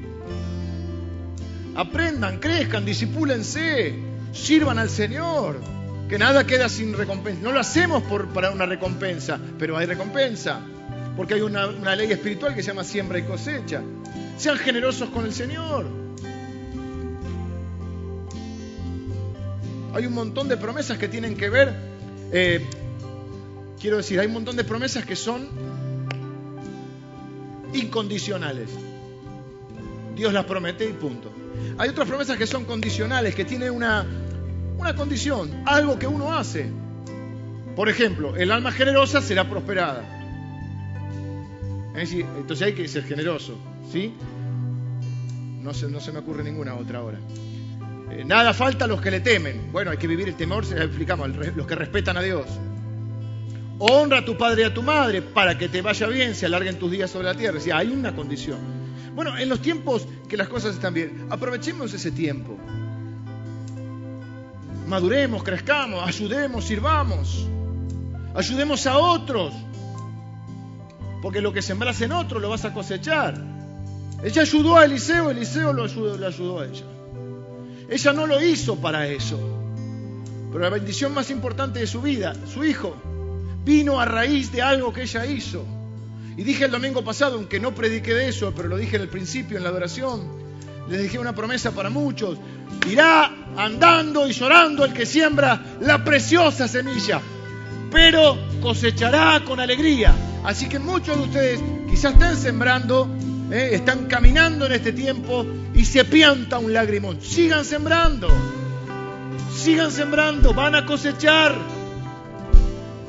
[1.77, 3.93] Aprendan, crezcan, disipúlense,
[4.33, 5.61] sirvan al Señor
[6.09, 7.39] que nada queda sin recompensa.
[7.43, 10.59] No lo hacemos por, para una recompensa, pero hay recompensa,
[11.15, 13.83] porque hay una, ley espiritual que se llama siembra y cosecha.
[14.39, 15.85] Sean generosos con el Señor.
[19.93, 21.75] Hay un montón de promesas que tienen que ver,
[22.31, 22.65] eh,
[23.79, 25.47] quiero decir, hay un montón de promesas que son
[27.71, 28.71] incondicionales.
[30.15, 31.46] Dios las promete y punto.
[31.77, 34.05] Hay otras promesas que son condicionales, que tienen una,
[34.77, 36.69] una condición, algo que uno hace.
[37.75, 40.03] Por ejemplo, el alma generosa será prosperada.
[41.95, 43.57] entonces hay que ser generoso,
[43.91, 44.13] ¿sí?
[45.61, 47.19] No se, no se me ocurre ninguna otra ahora.
[48.11, 49.71] Eh, nada falta a los que le temen.
[49.71, 52.47] Bueno, hay que vivir el temor, se explicamos, los que respetan a Dios.
[53.79, 56.79] Honra a tu padre y a tu madre para que te vaya bien, se alarguen
[56.79, 57.59] tus días sobre la tierra.
[57.59, 58.76] Si hay una condición.
[59.17, 62.57] Bueno, en los tiempos que las cosas están bien, aprovechemos ese tiempo
[64.87, 67.47] maduremos, crezcamos, ayudemos, sirvamos,
[68.33, 69.53] ayudemos a otros,
[71.21, 73.35] porque lo que sembras en otro lo vas a cosechar.
[74.23, 76.85] Ella ayudó a Eliseo, Eliseo lo ayudó, le ayudó a ella.
[77.89, 79.39] Ella no lo hizo para eso,
[80.51, 82.95] pero la bendición más importante de su vida, su hijo,
[83.65, 85.65] vino a raíz de algo que ella hizo.
[86.37, 89.09] Y dije el domingo pasado, aunque no prediqué de eso, pero lo dije en el
[89.09, 90.21] principio, en la adoración,
[90.87, 92.37] les dije una promesa para muchos.
[92.87, 97.19] Irá andando y llorando el que siembra la preciosa semilla,
[97.91, 100.13] pero cosechará con alegría.
[100.43, 101.59] Así que muchos de ustedes
[101.89, 103.09] quizás estén sembrando,
[103.51, 107.19] eh, están caminando en este tiempo y se pianta un lagrimón.
[107.19, 108.29] Sigan sembrando,
[109.55, 111.76] sigan sembrando, van a cosechar.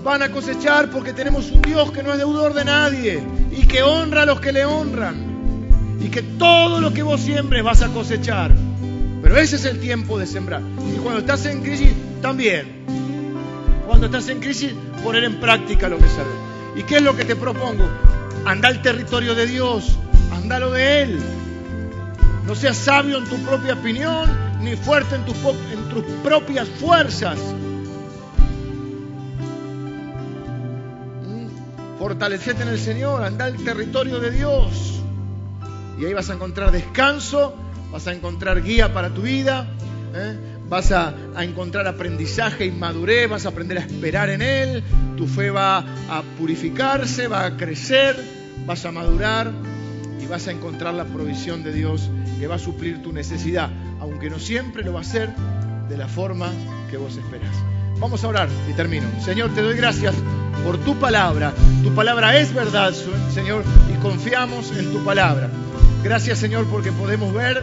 [0.03, 3.83] Van a cosechar porque tenemos un Dios que no es deudor de nadie y que
[3.83, 5.97] honra a los que le honran.
[6.01, 8.53] Y que todo lo que vos siembres vas a cosechar.
[9.23, 10.63] Pero ese es el tiempo de sembrar.
[10.95, 11.93] Y cuando estás en crisis,
[12.23, 12.85] también.
[13.87, 14.73] Cuando estás en crisis,
[15.03, 16.35] poner en práctica lo que sabes.
[16.77, 17.89] ¿Y qué es lo que te propongo?
[18.45, 19.99] Anda al territorio de Dios,
[20.31, 21.21] andalo de Él.
[22.47, 24.31] No seas sabio en tu propia opinión,
[24.63, 27.39] ni fuerte en tus propias fuerzas.
[31.99, 35.03] Fortalecete en el Señor, anda al territorio de Dios.
[35.99, 37.55] Y ahí vas a encontrar descanso
[37.91, 39.67] vas a encontrar guía para tu vida,
[40.15, 40.37] ¿eh?
[40.69, 44.83] vas a, encontrar aprendizaje y madurez, vas a aprender a esperar en Él,
[45.17, 48.17] tu fe va a purificarse, va a crecer,
[48.67, 49.51] vas a madurar
[50.21, 53.71] y vas a encontrar la provisión de Dios que va a suplir tu necesidad,
[54.01, 55.31] aunque no siempre lo va a hacer
[55.89, 56.51] de la forma
[56.91, 57.55] que vos esperás.
[58.01, 59.07] Vamos a orar y termino.
[59.25, 60.15] Señor, te doy gracias
[60.65, 61.53] por tu palabra.
[61.83, 62.93] Tu palabra es verdad,
[63.33, 65.51] Señor, y confiamos en tu palabra.
[66.03, 67.63] Gracias Señor porque podemos ver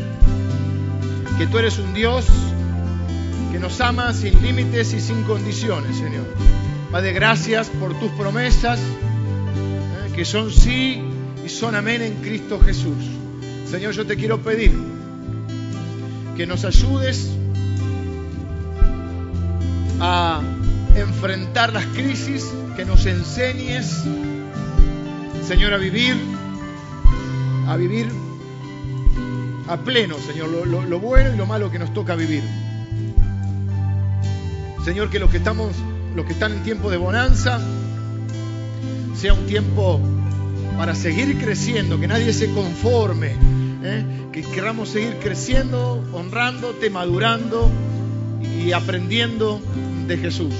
[1.38, 2.26] que tú eres un Dios
[3.52, 6.26] que nos ama sin límites y sin condiciones, Señor.
[6.92, 11.02] Padre, gracias por tus promesas eh, que son sí
[11.46, 13.06] y son amén en Cristo Jesús.
[13.70, 14.74] Señor, yo te quiero pedir
[16.36, 17.32] que nos ayudes
[20.00, 20.42] a
[20.96, 24.04] enfrentar las crisis, que nos enseñes,
[25.48, 26.16] Señor, a vivir,
[27.68, 28.08] a vivir
[29.68, 32.44] a pleno, Señor, lo, bueno y lo malo que nos toca vivir.
[34.84, 35.72] Señor, que los que estamos,
[36.16, 37.60] los que están en tiempo de bonanza,
[39.16, 40.00] sea un tiempo
[40.78, 43.34] para seguir creciendo, que nadie se conforme,
[43.84, 44.06] ¿eh?
[44.32, 47.72] que queramos seguir creciendo, honrándote, madurando
[48.42, 49.62] y aprendiendo
[50.08, 50.54] de Jesús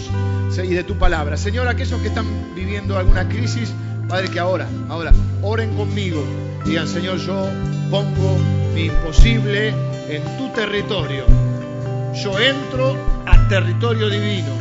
[0.64, 1.36] y de tu palabra.
[1.36, 3.74] Señor, aquellos que están viviendo alguna crisis,
[4.08, 5.12] Padre, que ahora, ahora,
[5.42, 6.24] oren conmigo.
[6.66, 7.50] Digan, Señor, yo
[7.92, 8.38] pongo
[8.74, 9.70] mi imposible
[10.10, 11.26] en tu territorio.
[12.24, 12.96] Yo entro
[13.26, 14.54] al territorio divino.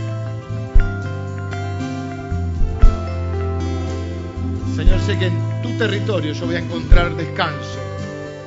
[4.74, 7.78] Señor, sé que en tu territorio yo voy a encontrar descanso,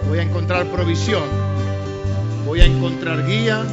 [0.09, 1.23] voy a encontrar provisión,
[2.45, 3.63] voy a encontrar guía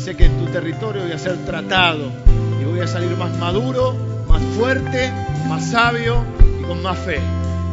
[0.00, 2.10] sé que en tu territorio voy a ser tratado
[2.58, 3.94] y voy a salir más maduro,
[4.26, 5.12] más fuerte,
[5.46, 6.24] más sabio
[6.58, 7.20] y con más fe.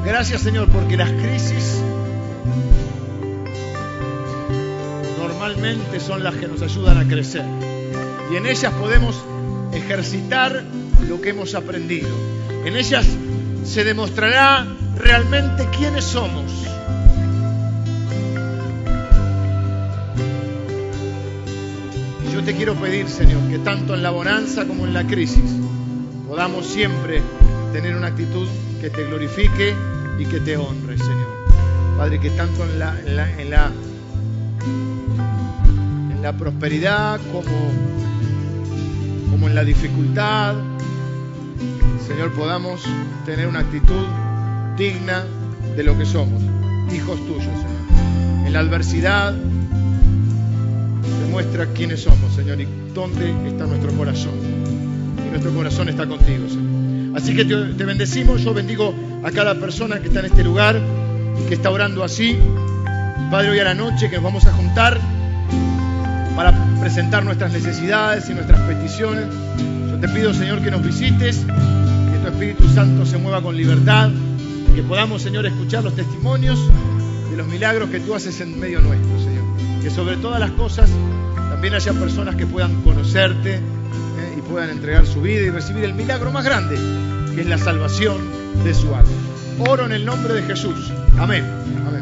[0.05, 1.81] Gracias Señor porque las crisis
[5.17, 7.45] normalmente son las que nos ayudan a crecer
[8.29, 9.15] y en ellas podemos
[9.71, 10.65] ejercitar
[11.07, 12.09] lo que hemos aprendido.
[12.65, 13.05] En ellas
[13.63, 14.67] se demostrará
[14.97, 16.66] realmente quiénes somos.
[22.47, 25.43] Te quiero pedir, Señor, que tanto en la bonanza como en la crisis
[26.29, 27.21] podamos siempre
[27.73, 28.47] tener una actitud
[28.79, 29.75] que te glorifique
[30.17, 31.27] y que te honre, Señor.
[31.97, 33.69] Padre, que tanto en la, en la,
[36.09, 37.69] en la, prosperidad como,
[39.29, 40.55] como en la dificultad,
[42.07, 42.81] Señor, podamos
[43.25, 44.05] tener una actitud
[44.77, 45.25] digna
[45.75, 46.41] de lo que somos,
[46.95, 48.45] hijos tuyos, Señor.
[48.45, 49.35] En la adversidad
[51.37, 54.33] demuestra quiénes somos, Señor, y dónde está nuestro corazón.
[55.25, 57.15] Y nuestro corazón está contigo, Señor.
[57.15, 60.79] Así que te, bendecimos, yo bendigo a cada persona que está en este lugar
[61.47, 62.37] que está orando así.
[63.29, 64.99] Padre, hoy a la noche que nos vamos a juntar
[66.35, 69.25] para presentar nuestras necesidades y nuestras peticiones.
[69.91, 71.45] Yo te pido, Señor, que nos visites
[72.27, 74.11] Espíritu Santo se mueva con libertad,
[74.75, 76.59] que podamos, Señor, escuchar los testimonios
[77.31, 79.43] de los milagros que tú haces en medio nuestro, Señor.
[79.81, 80.89] Que sobre todas las cosas
[81.57, 85.95] también haya personas que puedan conocerte eh, y puedan entregar su vida y recibir el
[85.95, 86.75] milagro más grande,
[87.33, 88.19] que es la salvación
[88.63, 89.09] de su alma.
[89.67, 90.93] Oro en el nombre de Jesús.
[91.17, 91.43] Amén.
[91.87, 91.96] Amén.